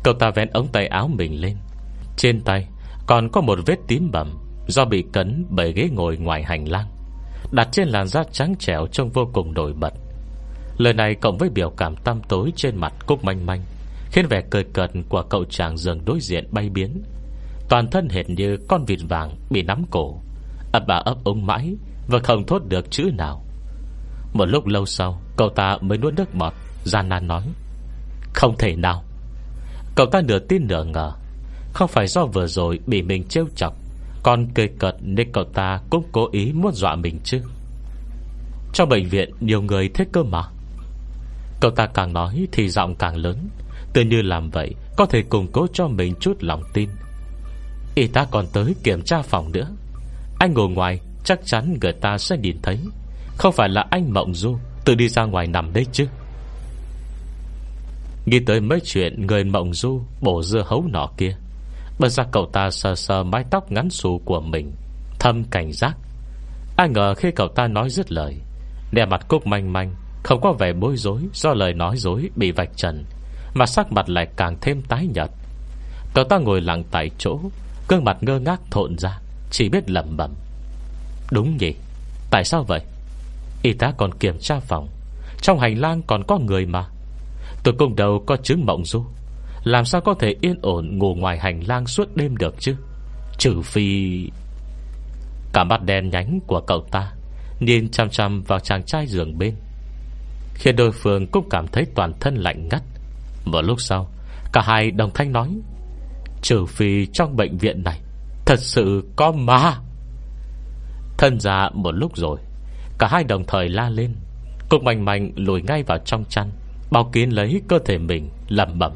[0.04, 1.58] Cậu ta vén ống tay áo mình lên.
[2.18, 2.68] Trên tay
[3.08, 4.34] Còn có một vết tím bầm
[4.68, 6.88] Do bị cấn bởi ghế ngồi ngoài hành lang,
[7.52, 9.93] Đặt trên làn da trắng trẻo Trông vô cùng nổi bật.
[10.78, 13.62] Lời này cộng với biểu cảm tăm tối Trên mặt Cúc manh manh
[14.12, 17.04] Khiến vẻ cười cợt của cậu chàng giường đối diện bay biến.
[17.70, 20.22] Toàn thân hệt như con vịt vàng Bị nắm cổ.
[20.72, 21.76] Ấp bà ấp ống mãi,
[22.07, 23.43] Và không thốt được chữ nào.
[24.34, 26.53] Một lúc lâu sau, Cậu ta mới nuốt nước bọt,
[26.84, 27.43] Gian nan nói,
[28.34, 29.03] Không thể nào.
[29.95, 31.11] Cậu ta nửa tin nửa ngờ.
[31.74, 33.74] Không phải do vừa rồi bị mình trêu chọc,
[34.24, 37.41] Còn cười cợt nên cậu ta cũng cố ý muốn dọa mình chứ.
[38.74, 40.43] Trong bệnh viện, nhiều người thích cơ mà.
[41.61, 43.49] Cậu ta càng nói thì giọng càng lớn.
[43.93, 46.89] Tự như làm vậy, Có thể củng cố cho mình chút lòng tin.
[47.96, 49.68] Y tá còn tới kiểm tra phòng nữa.
[50.39, 52.80] Anh ngồi ngoài, Chắc chắn người ta sẽ nhìn thấy.
[53.38, 56.08] Không phải là anh Mộng Du, Tự đi ra ngoài nằm đấy chứ.
[58.26, 61.36] Nghĩ tới mấy chuyện Người Mộng Du bổ dưa hấu nọ kia,
[62.00, 64.72] Bật ra cậu ta sờ sờ mái tóc ngắn xù của mình,
[65.20, 65.98] Thâm cảnh giác.
[66.78, 68.36] Ai ngờ khi cậu ta nói dứt lời
[68.91, 72.52] Đè mặt cúc manh manh, Không có vẻ bối rối Do lời nói dối bị
[72.52, 73.06] vạch trần,
[73.54, 75.30] Mà sắc mặt lại càng thêm tái nhợt.
[76.14, 77.39] Cậu ta ngồi lặng tại chỗ
[77.88, 79.19] Cương mặt ngơ ngác thộn ra,
[79.51, 80.33] Chỉ biết lẩm bẩm.
[81.31, 81.75] Đúng nhỉ,
[82.31, 82.81] Tại sao vậy?
[83.61, 84.89] Y tá còn kiểm tra phòng,
[85.41, 86.86] Trong hành lang còn có người mà.
[87.63, 89.03] Tôi cùng đầu có chứng mộng du.
[89.63, 92.75] Làm sao có thể yên ổn ngủ ngoài hành lang suốt đêm được chứ?
[93.38, 94.29] Trừ phi
[95.53, 97.11] Cả mắt đen nhánh của cậu ta
[97.59, 99.55] Nhìn chăm chăm vào chàng trai giường bên,
[100.53, 102.83] Khiến đối phương cũng cảm thấy toàn thân lạnh ngắt.
[103.45, 104.09] Một lúc sau,
[104.53, 105.49] Cả hai đồng thanh nói
[106.46, 108.02] Trừ phi trong bệnh viện này.
[108.46, 109.78] Thật sự có ma.
[111.18, 112.39] Thân ra một lúc rồi,
[113.00, 114.16] Cả hai đồng thời la lên.
[114.70, 116.52] Cục mạnh mạnh lùi ngay vào trong chăn
[116.91, 118.91] Bao kín lấy cơ thể mình lầm bẩm.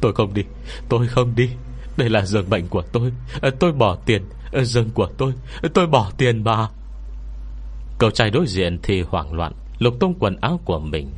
[0.00, 0.44] Tôi không đi,
[0.88, 1.50] Tôi không đi.
[1.96, 3.12] Đây là giường bệnh của tôi.
[3.40, 4.22] Ờ, tôi bỏ tiền.
[4.52, 5.32] Ờ, giường của tôi.
[5.74, 6.68] Tôi bỏ tiền mà.
[7.98, 11.10] Cậu trai đối diện thì hoảng loạn, Lục tung quần áo của mình.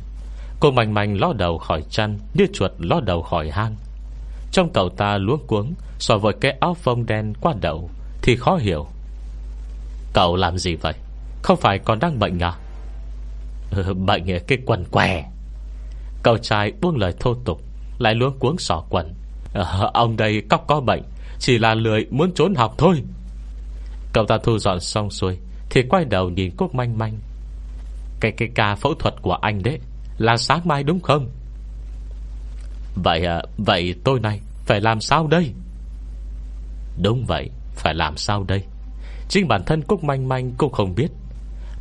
[0.59, 3.75] Cô mạnh mạnh ló đầu khỏi chăn, Như chuột ló đầu khỏi hang.
[4.51, 7.89] Trong cậu ta luống cuống So với cái áo phông đen qua đầu
[8.21, 8.87] Thì khó hiểu.
[10.13, 10.93] Cậu làm gì vậy?
[11.41, 12.53] Không phải còn đang bệnh à?
[13.71, 15.23] Ừ, Bệnh cái quần què.
[16.23, 17.61] Cậu trai buông lời thô tục
[17.99, 19.13] Lại luống cuống sỏ quần.
[19.53, 21.01] Ờ, Ông đây cóc có bệnh
[21.39, 23.03] Chỉ là lười muốn trốn học thôi.
[24.13, 25.37] Cậu ta thu dọn xong xuôi
[25.69, 27.17] Thì quay đầu nhìn Cúc manh manh.
[28.19, 29.79] Cái cái ca phẫu thuật của anh đấy
[30.17, 31.29] Là sáng mai đúng không?
[32.95, 35.53] Vậy à, Vậy tôi này Phải làm sao đây?
[37.01, 38.63] Đúng vậy, Phải làm sao đây?
[39.29, 41.07] Chính bản thân Cúc manh manh cũng không biết.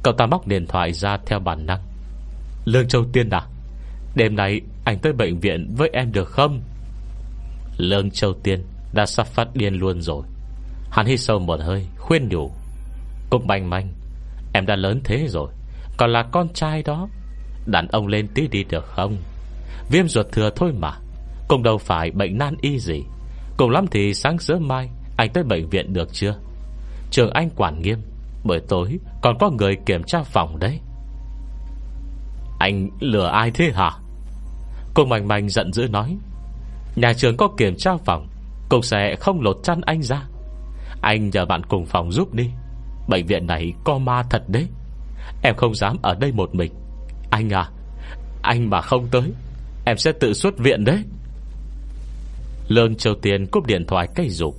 [0.03, 1.81] Cậu ta móc điện thoại ra theo bản năng.
[2.65, 3.47] Lương Châu Tiên à
[4.15, 6.61] Đêm nay anh tới bệnh viện với em được không?
[7.77, 10.23] Lương Châu Tiên Đã sắp phát điên luôn rồi.
[10.91, 12.51] Hắn hít sâu một hơi, khuyên nhủ.
[13.31, 13.89] Cúc manh manh,
[14.53, 15.51] Em đã lớn thế rồi,
[15.97, 17.09] Còn là con trai đó.
[17.67, 19.17] Đàn ông lên tí đi được không?
[19.91, 20.93] Viêm ruột thừa thôi mà.
[21.49, 23.03] Cũng đâu phải bệnh nan y gì.
[23.57, 26.35] Cùng lắm thì sáng sớm mai, Anh tới bệnh viện được chưa?
[27.11, 27.99] Trường anh quản nghiêm
[28.45, 30.81] bởi tối còn có người kiểm tra phòng đấy.
[32.59, 33.91] Anh lừa ai thế hả?
[34.95, 36.17] Cô Mạnh Mạnh giận dữ nói,
[36.97, 38.29] Nhà trường có kiểm tra phòng
[38.69, 40.23] Cô sẽ không lột chăn anh ra.
[41.03, 42.51] Anh nhờ bạn cùng phòng giúp đi.
[43.09, 44.69] Bệnh viện này có ma thật đấy.
[45.43, 46.73] Em không dám ở đây một mình.
[47.31, 47.71] Anh à
[48.43, 49.33] Anh mà không tới
[49.85, 51.05] Em sẽ tự xuất viện đấy.
[52.69, 54.57] Lương Châu Tiền cúp điện thoại cây rụng.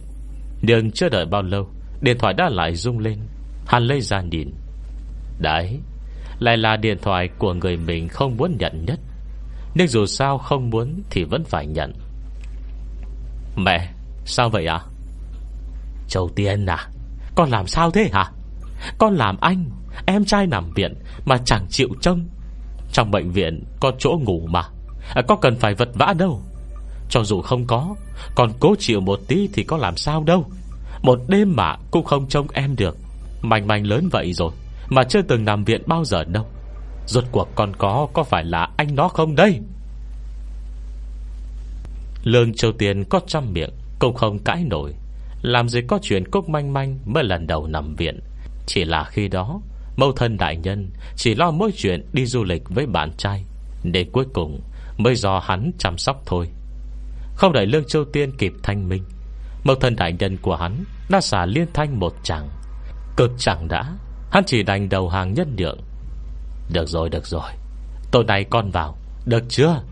[0.61, 1.69] Nhưng chưa đợi bao lâu,
[2.01, 3.19] Điện thoại đã lại rung lên.
[3.67, 4.51] Hắn lấy ra nhìn.
[5.39, 5.79] Đấy,
[6.39, 8.99] Lại là điện thoại của người mình không muốn nhận nhất.
[9.75, 11.93] Nhưng dù sao không muốn Thì vẫn phải nhận.
[13.55, 13.93] Mẹ,
[14.25, 14.77] Sao vậy ạ?
[14.77, 14.87] À?
[16.07, 16.87] Châu Tiên à
[17.35, 18.31] Con làm sao thế hả?
[18.97, 19.65] Con làm anh,
[20.05, 20.93] Em trai nằm viện
[21.25, 22.27] Mà chẳng chịu trông.
[22.91, 24.61] Trong bệnh viện có chỗ ngủ mà.
[25.15, 26.41] À, có cần phải vật vã đâu.
[27.09, 27.95] Cho dù không có,
[28.35, 30.45] Còn cố chịu một tí thì có làm sao đâu.
[31.01, 32.97] Một đêm mà cũng không trông em được.
[33.41, 34.51] Mảnh mảnh lớn vậy rồi,
[34.89, 36.45] Mà chưa từng nằm viện bao giờ đâu.
[37.07, 39.59] Rốt cuộc còn có Có phải là anh nó không đây?
[42.23, 44.93] Lương Châu Tiên có trăm miệng, Cũng không cãi nổi.
[45.41, 48.19] Làm gì có chuyện Cúc manh manh Mới lần đầu nằm viện.
[48.65, 49.61] Chỉ là khi đó
[49.97, 53.43] Mâu thân đại nhân Chỉ lo mỗi chuyện đi du lịch với bạn trai.
[53.83, 54.61] Để cuối cùng
[55.03, 56.47] Mới do hắn chăm sóc thôi.
[57.35, 59.03] Không đợi Lương Châu Tiên kịp thanh minh
[59.63, 62.49] Mộc thân đại nhân của hắn Đã xả liên thanh một chẳng
[63.17, 63.93] Cực chẳng đã,
[64.31, 65.79] Hắn chỉ đành đầu hàng nhân nhượng.
[66.73, 67.51] Được rồi được rồi
[68.11, 69.83] Tối nay con vào, Được chưa?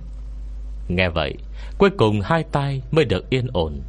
[0.88, 1.36] Nghe vậy,
[1.78, 3.82] Cuối cùng hai tay mới được yên ổn.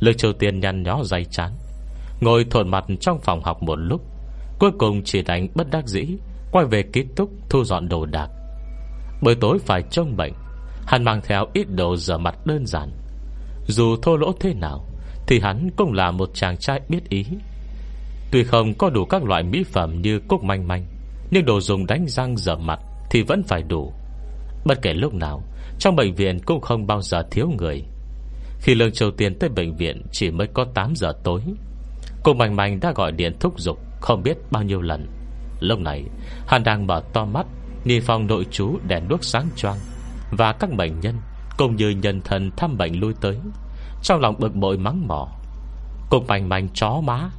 [0.00, 1.52] Lương Châu Tiên nhăn nhó dày chán,
[2.20, 4.00] Ngồi thuận mặt trong phòng học một lúc,
[4.58, 6.06] Cuối cùng chỉ đánh bất đắc dĩ
[6.52, 8.28] Quay về ký túc thu dọn đồ đạc.
[9.22, 10.32] Buổi tối phải trông bệnh
[10.86, 12.90] Hắn mang theo ít đồ rửa mặt đơn giản.
[13.66, 14.84] Dù thô lỗ thế nào,
[15.26, 17.24] thì hắn cũng là một chàng trai biết ý.
[18.30, 20.86] Tuy không có đủ các loại mỹ phẩm như cúc manh manh,
[21.30, 22.80] Nhưng đồ dùng đánh răng rửa mặt
[23.10, 23.92] Thì vẫn phải đủ.
[24.64, 25.42] Bất kể lúc nào,
[25.78, 27.84] Trong bệnh viện cũng không bao giờ thiếu người.
[28.60, 31.40] Khi Lương Châu Tiên tới bệnh viện Chỉ mới có 8 giờ tối,
[32.22, 35.06] Cô Mạnh Mạnh đã gọi điện thúc giục Không biết bao nhiêu lần.
[35.60, 36.04] Lúc này,
[36.46, 37.46] hắn đang mở to mắt,
[37.84, 39.78] Nhìn phòng nội trú đèn đuốc sáng choang.
[40.36, 41.16] Và các bệnh nhân
[41.56, 43.38] cùng như nhân thần thăm bệnh lui tới.
[44.02, 45.28] Trong lòng bực bội mắng mỏ
[46.10, 47.30] Cùng mảnh mảnh chó má,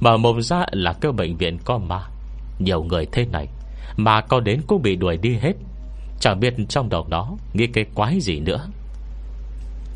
[0.00, 2.00] Mở mồm ra là kêu bệnh viện có ma.
[2.58, 3.48] Nhiều người thế này
[3.96, 5.52] Mà có đến cũng bị đuổi đi hết.
[6.20, 8.66] Chẳng biết trong đầu đó Nghĩ cái quái gì nữa.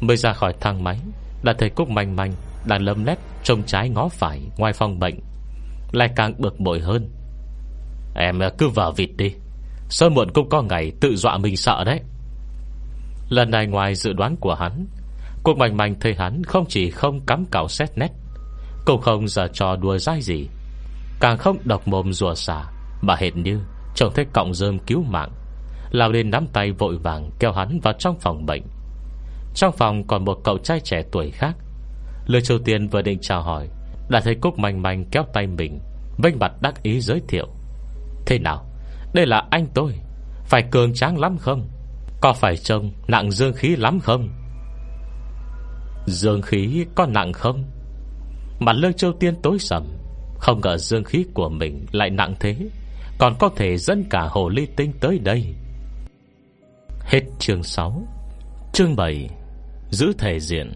[0.01, 0.99] Mới ra khỏi thang máy,
[1.43, 2.33] Đã thấy Cúc manh manh
[2.65, 5.21] Đang lâm lét trông trái ngó phải Ngoài phòng bệnh.
[5.93, 7.11] Lại càng bực bội hơn.
[8.15, 9.35] Em cứ vào vịt đi,
[9.89, 12.01] Sớm muộn cũng có ngày tự dọa mình sợ đấy.
[13.29, 14.87] Lần này ngoài dự đoán của hắn.
[15.43, 18.09] Cuộc mạnh mạnh thấy hắn Không chỉ không cắm cào xét nét,
[18.87, 20.49] Cũng không giờ trò đùa dai gì.
[21.21, 22.65] Càng không độc mồm rùa xả,
[23.03, 23.61] Mà hệt như
[23.95, 25.31] trông thấy cọng rơm cứu mạng.
[25.91, 28.63] Lao lên nắm tay vội vàng Kéo hắn vào trong phòng bệnh.
[29.55, 31.57] Trong phòng còn một cậu trai trẻ tuổi khác.
[32.27, 33.69] Lê Châu Tiên vừa định chào hỏi,
[34.09, 35.81] Đã thấy Cúc Mạnh Mạnh kéo tay mình,
[36.19, 37.47] Vênh mặt đắc ý giới thiệu.
[38.27, 38.67] Thế nào?
[39.15, 39.95] Đây là anh tôi.
[40.45, 41.69] Phải cường tráng lắm không?
[42.25, 44.29] Có phải trông nặng dương khí lắm không?
[46.07, 47.65] Dương khí có nặng không?
[48.61, 49.85] Mặt lương châu tiên tối sầm,
[50.39, 52.57] Không ngờ dương khí của mình lại nặng thế,
[53.19, 55.55] Còn có thể dẫn cả hồ ly tinh tới đây.
[57.01, 58.07] Hết chương 6
[58.73, 59.29] Chương 7
[59.91, 60.73] Giữ thể diện.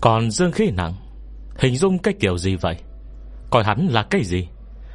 [0.00, 0.94] Còn dương khí nặng,
[1.58, 2.76] Hình dung cái kiểu gì vậy?
[3.50, 4.48] Coi hắn là cái gì?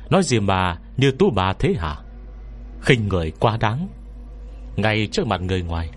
[0.10, 1.98] Nói gì mà như tú bà thế hả?
[2.82, 3.88] Khinh người quá đáng.
[4.82, 5.90] Ngay trước mặt người ngoài.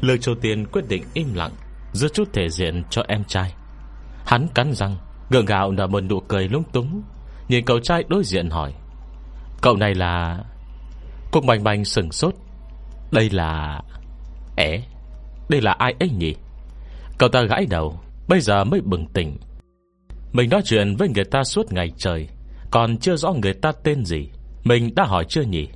[0.00, 1.52] Lương Châu Tiên quyết định im lặng,
[1.92, 3.54] Giữ chút thể diện cho em trai.
[4.26, 4.96] Hắn cắn răng,
[5.30, 7.02] Gượng gạo nở một nụ cười lung túng,
[7.48, 8.72] Nhìn cậu trai đối diện hỏi,
[9.62, 10.44] Cậu này là
[11.32, 12.34] Cục bành bành sừng sốt,
[13.12, 13.80] Đây là
[14.56, 14.82] Ế,
[15.48, 16.34] Đây là ai ấy nhỉ?
[17.18, 19.38] Cậu ta gãi đầu, Bây giờ mới bừng tỉnh.
[20.32, 22.28] Mình nói chuyện với người ta suốt ngày trời,
[22.70, 24.28] Còn chưa rõ người ta tên gì,
[24.64, 25.68] Mình đã hỏi chưa nhỉ?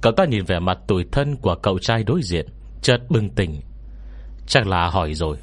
[0.00, 2.46] Cậu ta nhìn vẻ mặt tủi thân của cậu trai đối diện,
[2.82, 3.60] Chợt bừng tỉnh.
[4.46, 5.36] Chắc là hỏi rồi.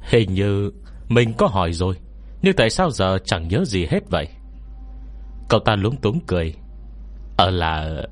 [0.00, 0.70] Hình như
[1.08, 1.94] mình có hỏi rồi,
[2.42, 4.28] Nhưng tại sao giờ chẳng nhớ gì hết vậy?
[5.48, 6.54] Cậu ta lúng túng cười.
[7.36, 8.02] Ở là,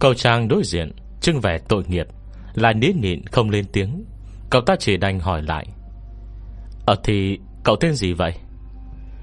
[0.00, 2.06] Cậu trang đối diện Trưng vẻ tội nghiệp,
[2.54, 4.04] Là nín nịn không lên tiếng.
[4.50, 5.66] Cậu ta chỉ đành hỏi lại.
[6.86, 8.34] Ở thì cậu tên gì vậy?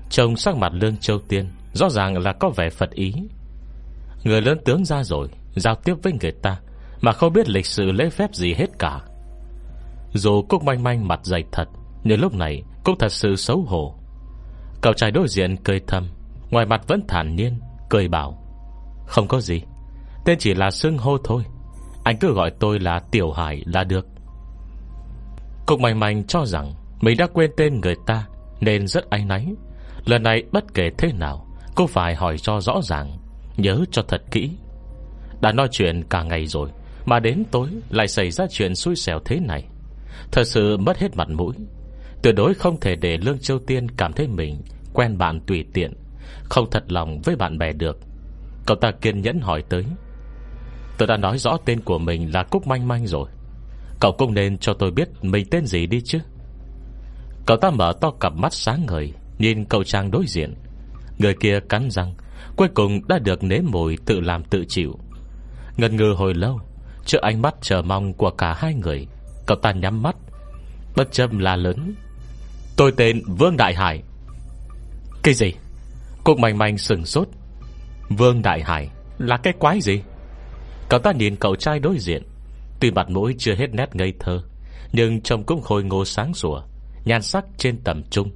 [0.10, 3.14] Trông sắc mặt lương châu tiên Rõ ràng là có vẻ phật ý.
[4.24, 6.60] Người lớn tướng ra rồi Giao tiếp với người ta,
[7.02, 9.02] Mà không biết lịch sử lễ phép gì hết cả.
[10.14, 11.66] Dù Cúc manh manh mặt dày thật,
[12.04, 13.96] Nhưng lúc này cũng thật sự xấu hổ.
[14.82, 16.08] Cậu trai đối diện cười thầm,
[16.50, 18.44] Ngoài mặt vẫn thản nhiên, Cười bảo,
[19.08, 19.62] Không có gì,
[20.26, 21.44] Tên chỉ là xưng hô thôi,
[22.04, 24.08] Anh cứ gọi tôi là Tiểu Hải là được.
[25.66, 28.28] Cúc manh manh cho rằng Mình đã quên tên người ta
[28.60, 29.48] Nên rất áy náy.
[30.06, 33.18] Lần này bất kể thế nào, Cô phải hỏi cho rõ ràng,
[33.58, 34.52] Nhớ cho thật kỹ.
[35.42, 36.70] Đã nói chuyện cả ngày rồi,
[37.06, 39.64] Mà đến tối lại xảy ra chuyện xui xẻo thế này.
[40.32, 41.54] Thật sự mất hết mặt mũi.
[42.24, 44.62] Tuyệt đối không thể để Lương Châu Tiên Cảm thấy mình
[44.94, 45.94] quen bạn tùy tiện,
[46.44, 48.00] Không thật lòng với bạn bè được.
[48.66, 49.86] Cậu ta kiên nhẫn hỏi tới.
[50.98, 53.30] Tôi đã nói rõ tên của mình là Cúc Manh Manh rồi.
[54.00, 56.20] Cậu cũng nên cho tôi biết Mình tên gì đi chứ.
[57.46, 60.54] Cậu ta mở to cặp mắt sáng ngời, Nhìn cậu trang đối diện.
[61.18, 62.14] Người kia cắn răng,
[62.56, 65.00] Cuối cùng đã được nếm mùi tự làm tự chịu
[65.80, 66.60] ngần ngừ hồi lâu,
[67.06, 69.08] Trước ánh mắt chờ mong của cả hai người,
[69.46, 70.16] Cậu ta nhắm mắt,
[70.96, 71.96] Bất châm là lớn.
[72.78, 74.04] Tôi tên Vương Đại Hải.
[75.24, 75.54] Cái gì?
[76.24, 77.28] Cục mảnh mảnh sừng sốt.
[78.10, 80.02] Vương Đại Hải là cái quái gì?
[80.90, 82.24] Cậu ta nhìn cậu trai đối diện,
[82.80, 84.42] Tuy mặt mũi chưa hết nét ngây thơ,
[84.92, 86.62] Nhưng trông cũng khôi ngô sáng sủa,
[87.06, 88.32] Nhan sắc trên tầm trung.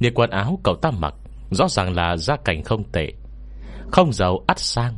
[0.00, 1.14] Như quần áo cậu ta mặc
[1.50, 3.12] Rõ ràng là gia cảnh không tệ,
[3.92, 4.94] Không giàu ắt sang,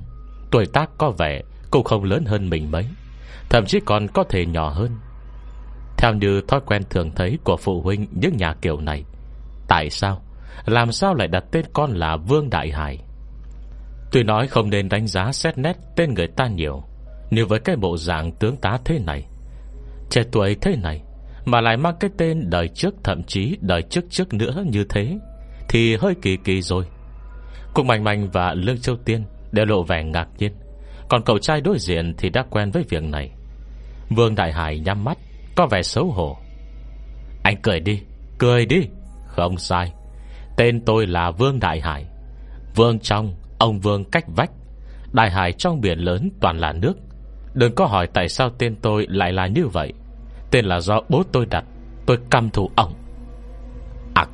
[0.50, 2.86] Tuổi tác có vẻ cũng không lớn hơn mình mấy,
[3.50, 4.90] Thậm chí còn có thể nhỏ hơn.
[5.96, 9.04] Theo như thói quen thường thấy Của phụ huynh những nhà kiểu này,
[9.68, 10.22] Tại sao,
[10.66, 12.98] Làm sao lại đặt tên con là Vương Đại Hải?
[14.12, 16.82] Tôi nói không nên đánh giá xét nét Tên người ta nhiều
[17.30, 19.26] nếu với cái bộ dạng tướng tá thế này,
[20.10, 21.02] Trẻ tuổi thế này
[21.44, 25.18] Mà lại mang cái tên đời trước, Thậm chí đời trước trước nữa như thế,
[25.68, 26.84] thì hơi kỳ kỳ rồi.
[27.74, 30.52] Cùng Mạnh Mạnh và Lương Châu Tiên Đều lộ vẻ ngạc nhiên.
[31.08, 33.30] Còn cậu trai đối diện thì đã quen với việc này.
[34.10, 35.18] Vương Đại Hải nhắm mắt
[35.56, 36.36] Có vẻ xấu hổ.
[37.42, 38.02] Anh cười đi,
[38.38, 38.80] cười đi.
[39.26, 39.92] Không sai.
[40.56, 42.06] Tên tôi là Vương Đại Hải.
[42.74, 44.50] Vương trong, ông Vương cách vách.
[45.12, 46.94] Đại hải trong biển lớn toàn là nước.
[47.54, 49.92] Đừng có hỏi tại sao tên tôi lại là như vậy.
[50.50, 51.64] Tên là do bố tôi đặt
[52.06, 52.94] Tôi căm thù ổng
[54.14, 54.28] Ảc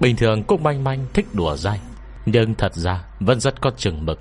[0.00, 1.80] Bình thường cũng Manh Manh thích đùa dai
[2.26, 4.20] Nhưng thật ra vẫn rất có chừng mực.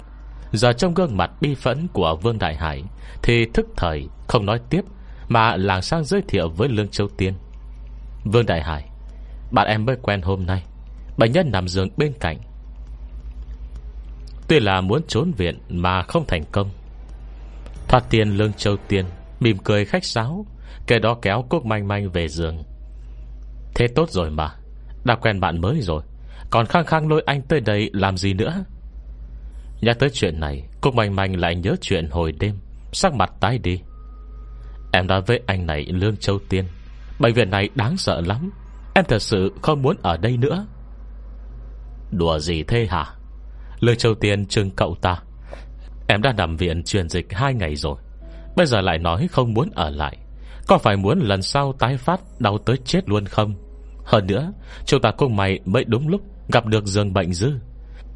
[0.51, 2.83] Giờ trong gương mặt bi phẫn của Vương Đại Hải,
[3.23, 4.81] Thì thức thời không nói tiếp,
[5.29, 7.33] Mà làng sang giới thiệu với Lương Châu Tiên.
[8.23, 8.89] Vương Đại Hải,
[9.51, 10.63] Bạn em mới quen hôm nay.
[11.17, 12.37] Bệnh nhân nằm giường bên cạnh.
[14.47, 16.69] Tuy là muốn trốn viện Mà không thành công.
[17.87, 19.05] Thoát tiền Lương Châu Tiên
[19.39, 20.45] Mỉm cười khách sáo
[20.87, 22.63] Kể đó kéo Cúc Manh Manh về giường.
[23.75, 24.55] Thế tốt rồi mà,
[25.03, 26.03] Đã quen bạn mới rồi,
[26.49, 28.63] Còn khăng khăng lôi anh tới đây làm gì nữa?
[29.81, 32.55] Nhắc tới chuyện này, Cô Mạnh Mạnh lại nhớ chuyện hồi đêm,
[32.91, 33.81] Sắc mặt tái đi.
[34.93, 36.65] Em nói với anh này, Lương Châu Tiên,
[37.19, 38.51] Bệnh viện này đáng sợ lắm,
[38.95, 40.65] Em thật sự không muốn ở đây nữa.
[42.11, 43.05] Đùa gì thế hả?
[43.79, 45.19] Lương Châu Tiên trưng cậu ta.
[46.07, 47.97] Em đã nằm viện truyền dịch hai ngày rồi,
[48.55, 50.17] Bây giờ lại nói không muốn ở lại.
[50.67, 53.55] Có phải muốn lần sau tái phát Đau tới chết luôn không?
[54.05, 54.51] Hơn nữa,
[54.85, 57.51] Chúng ta cùng mày mới đúng lúc Gặp được giường bệnh dư.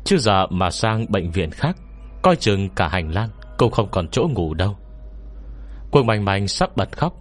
[0.03, 1.77] Chứ giờ mà sang bệnh viện khác,
[2.21, 4.77] Coi chừng cả hành lang Cũng không còn chỗ ngủ đâu.
[5.91, 7.13] Quân Mạnh Mạnh sắp bật khóc.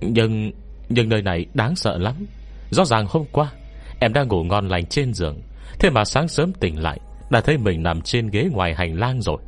[0.00, 0.52] Nhưng
[0.88, 2.26] Nhưng nơi này đáng sợ lắm.
[2.70, 3.52] Rõ ràng hôm qua,
[4.00, 5.40] Em đang ngủ ngon lành trên giường.
[5.80, 7.00] Thế mà sáng sớm tỉnh lại,
[7.30, 9.38] Đã thấy mình nằm trên ghế ngoài hành lang rồi.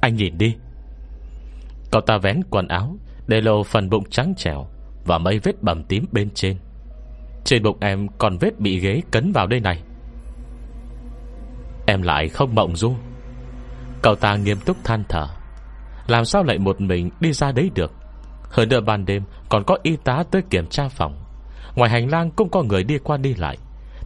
[0.00, 0.54] Anh nhìn đi.
[1.90, 2.96] Cậu ta vén quần áo,
[3.26, 4.66] Để lộ phần bụng trắng trẻo
[5.04, 6.56] Và mấy vết bầm tím bên trên.
[7.44, 9.82] Trên bụng em còn vết bị ghế cấn vào đây này.
[11.90, 12.94] Em lại không mộng du.
[14.02, 15.26] Cậu ta nghiêm túc than thở.
[16.06, 17.92] Làm sao lại một mình đi ra đấy được?
[18.50, 21.24] Hơn nữa ban đêm Còn có y tá tới kiểm tra phòng.
[21.74, 23.58] Ngoài hành lang cũng có người đi qua đi lại.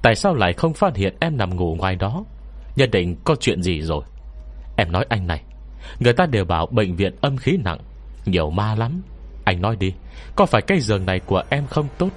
[0.02, 2.24] Tại sao lại không phát hiện em nằm ngủ ngoài đó?
[2.76, 4.04] Nhất định có chuyện gì rồi.
[4.76, 5.42] Em nói anh này,
[6.00, 7.78] Người ta đều bảo bệnh viện âm khí nặng,
[8.24, 9.02] Nhiều ma lắm.
[9.44, 9.94] Anh nói đi,
[10.36, 12.08] Có phải cái giường này của em không tốt?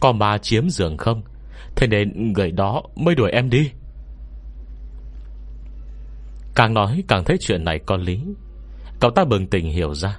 [0.00, 1.22] Có ma chiếm giường không?
[1.76, 3.70] Thế nên người đó mới đuổi em đi.
[6.56, 8.20] Càng nói càng thấy chuyện này có lý.
[9.00, 10.18] Cậu ta bừng tỉnh hiểu ra.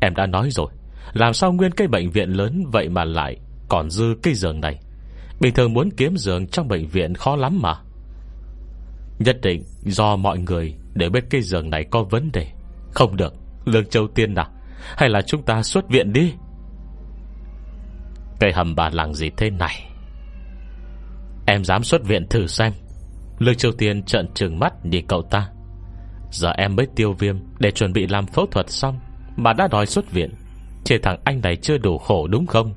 [0.00, 0.70] Em đã nói rồi,
[1.12, 3.36] Làm sao nguyên cái bệnh viện lớn Vậy mà lại
[3.68, 4.80] còn dư cái giường này?
[5.40, 7.74] Bình thường muốn kiếm giường trong bệnh viện khó lắm mà.
[9.18, 12.46] Nhất định do mọi người Để biết cái giường này có vấn đề.
[12.90, 13.34] Không được,
[13.64, 14.48] Lương Châu Tiên nào
[14.96, 16.32] Hay là chúng ta xuất viện đi?
[18.40, 19.90] Cây hầm bà làng gì thế này?
[21.46, 22.72] Em dám xuất viện thử xem.
[23.40, 25.48] Lương Triều Tiên trợn trừng mắt nhìn cậu ta.
[26.30, 29.00] Giờ em mới tiêu viêm Để chuẩn bị làm phẫu thuật xong
[29.36, 30.34] Mà đã đòi xuất viện.
[30.84, 32.74] Chỉ thằng anh này chưa đủ khổ đúng không?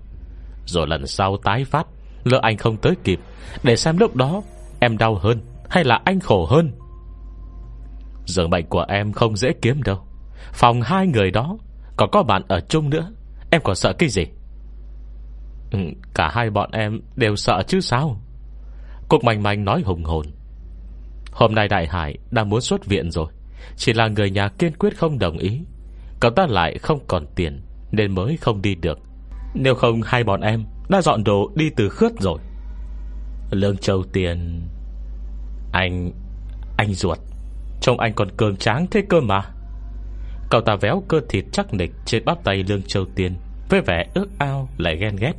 [0.66, 1.88] Rồi lần sau tái phát
[2.24, 3.20] Lỡ anh không tới kịp
[3.64, 4.42] Để xem lúc đó
[4.80, 6.72] em đau hơn Hay là anh khổ hơn.
[8.26, 9.98] Giường bệnh của em không dễ kiếm đâu.
[10.54, 11.58] Phòng hai người đó
[11.98, 13.12] Còn có bạn ở chung nữa.
[13.52, 14.26] Em còn sợ cái gì?
[15.72, 15.80] Ừ,
[16.14, 18.22] Cả hai bọn em đều sợ chứ sao?
[19.10, 20.26] Cục mảnh mảnh nói hùng hồn.
[21.34, 23.28] Hôm nay Đại Hải đang muốn xuất viện rồi.
[23.76, 25.62] Chỉ là người nhà kiên quyết không đồng ý.
[26.20, 27.62] Cậu ta lại không còn tiền,
[27.92, 29.00] Nên mới không đi được.
[29.54, 32.40] Nếu không, hai bọn em Đã dọn đồ đi từ khướt rồi.
[33.52, 34.62] Lương Châu Tiền,
[35.72, 36.12] Anh
[36.78, 37.20] Anh ruột.
[37.82, 39.42] Trông anh còn cường tráng thế cơ mà.
[40.50, 43.36] Cậu ta véo cơ thịt chắc nịch Trên bắp tay Lương Châu Tiên
[43.70, 45.34] Với vẻ ước ao lại ghen ghét,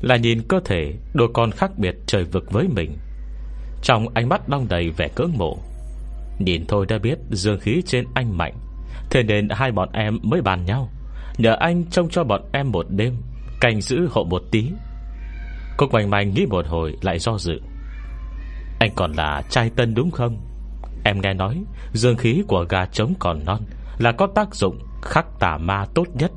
[0.00, 2.96] Là nhìn cơ thể đôi con khác biệt trời vực với mình.
[3.82, 5.58] Trong ánh mắt đong đầy vẻ cưỡng mộ,
[6.38, 8.54] Nhìn thôi đã biết Dương khí trên anh mạnh.
[9.10, 10.88] Thế nên hai bọn em mới bàn nhau,
[11.38, 13.16] Nhờ anh trông cho bọn em một đêm,
[13.60, 14.70] Canh giữ hộ một tí.
[15.76, 17.60] Cô quanh Mạnh nghĩ một hồi lại do dự.
[18.78, 20.36] Anh còn là trai tân đúng không?
[21.04, 21.62] Em nghe nói,
[21.92, 23.60] Dương khí của gà trống còn non,
[23.98, 26.30] Là có tác dụng khắc tà ma tốt nhất.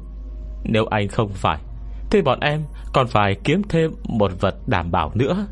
[0.63, 1.59] Nếu anh không phải,
[2.11, 5.47] Thì bọn em còn phải kiếm thêm Một vật đảm bảo nữa.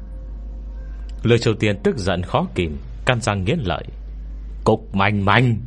[1.24, 3.84] Lời Triều Tiên tức giận khó kìm, Căn răng nghiến lợi.
[4.64, 5.58] Cục manh manh.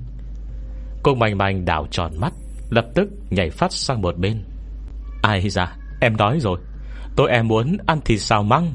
[1.02, 2.32] Cục manh manh đảo tròn mắt,
[2.70, 4.44] Lập tức nhảy phát sang một bên.
[5.22, 6.58] Ai ra, em đói rồi.
[7.16, 8.74] Tôi em muốn ăn thịt xào măng.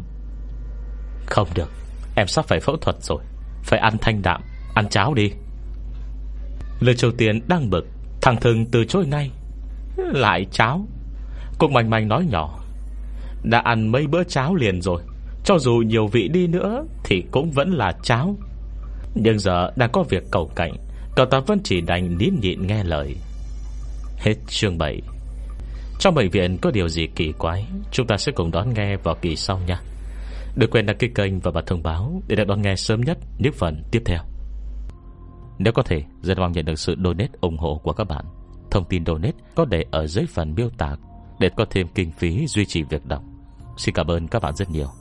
[1.25, 1.69] Không được,
[2.15, 3.23] Em sắp phải phẫu thuật rồi.
[3.63, 4.41] Phải ăn thanh đạm,
[4.75, 5.31] Ăn cháo đi.
[6.79, 7.87] Lời Châu Tiên đang bực,
[8.21, 9.31] Thằng Thừng từ chối ngay.
[9.97, 10.87] Lại cháo.
[11.59, 12.59] Cục manh manh nói nhỏ,
[13.43, 15.01] Đã ăn mấy bữa cháo liền rồi.
[15.43, 18.35] Cho dù nhiều vị đi nữa Thì cũng vẫn là cháo
[19.15, 20.73] Nhưng giờ đang có việc cầu cạnh
[21.15, 23.15] Cậu ta vẫn chỉ đành nín nhịn nghe lời.
[24.17, 25.01] Hết chương 7
[25.99, 29.15] Trong bệnh viện có điều gì kỳ quái, Chúng ta sẽ cùng đón nghe vào
[29.21, 29.81] kỳ sau nha.
[30.55, 33.17] Đừng quên đăng ký kênh và bật thông báo Để được đón nghe sớm nhất
[33.37, 34.19] những phần tiếp theo.
[35.59, 38.25] Nếu có thể, Rất mong nhận được sự donate ủng hộ của các bạn.
[38.71, 40.95] Thông tin donate có để ở dưới phần miêu tả
[41.39, 43.23] Để có thêm kinh phí duy trì việc đọc.
[43.77, 45.00] Xin cảm ơn các bạn rất nhiều.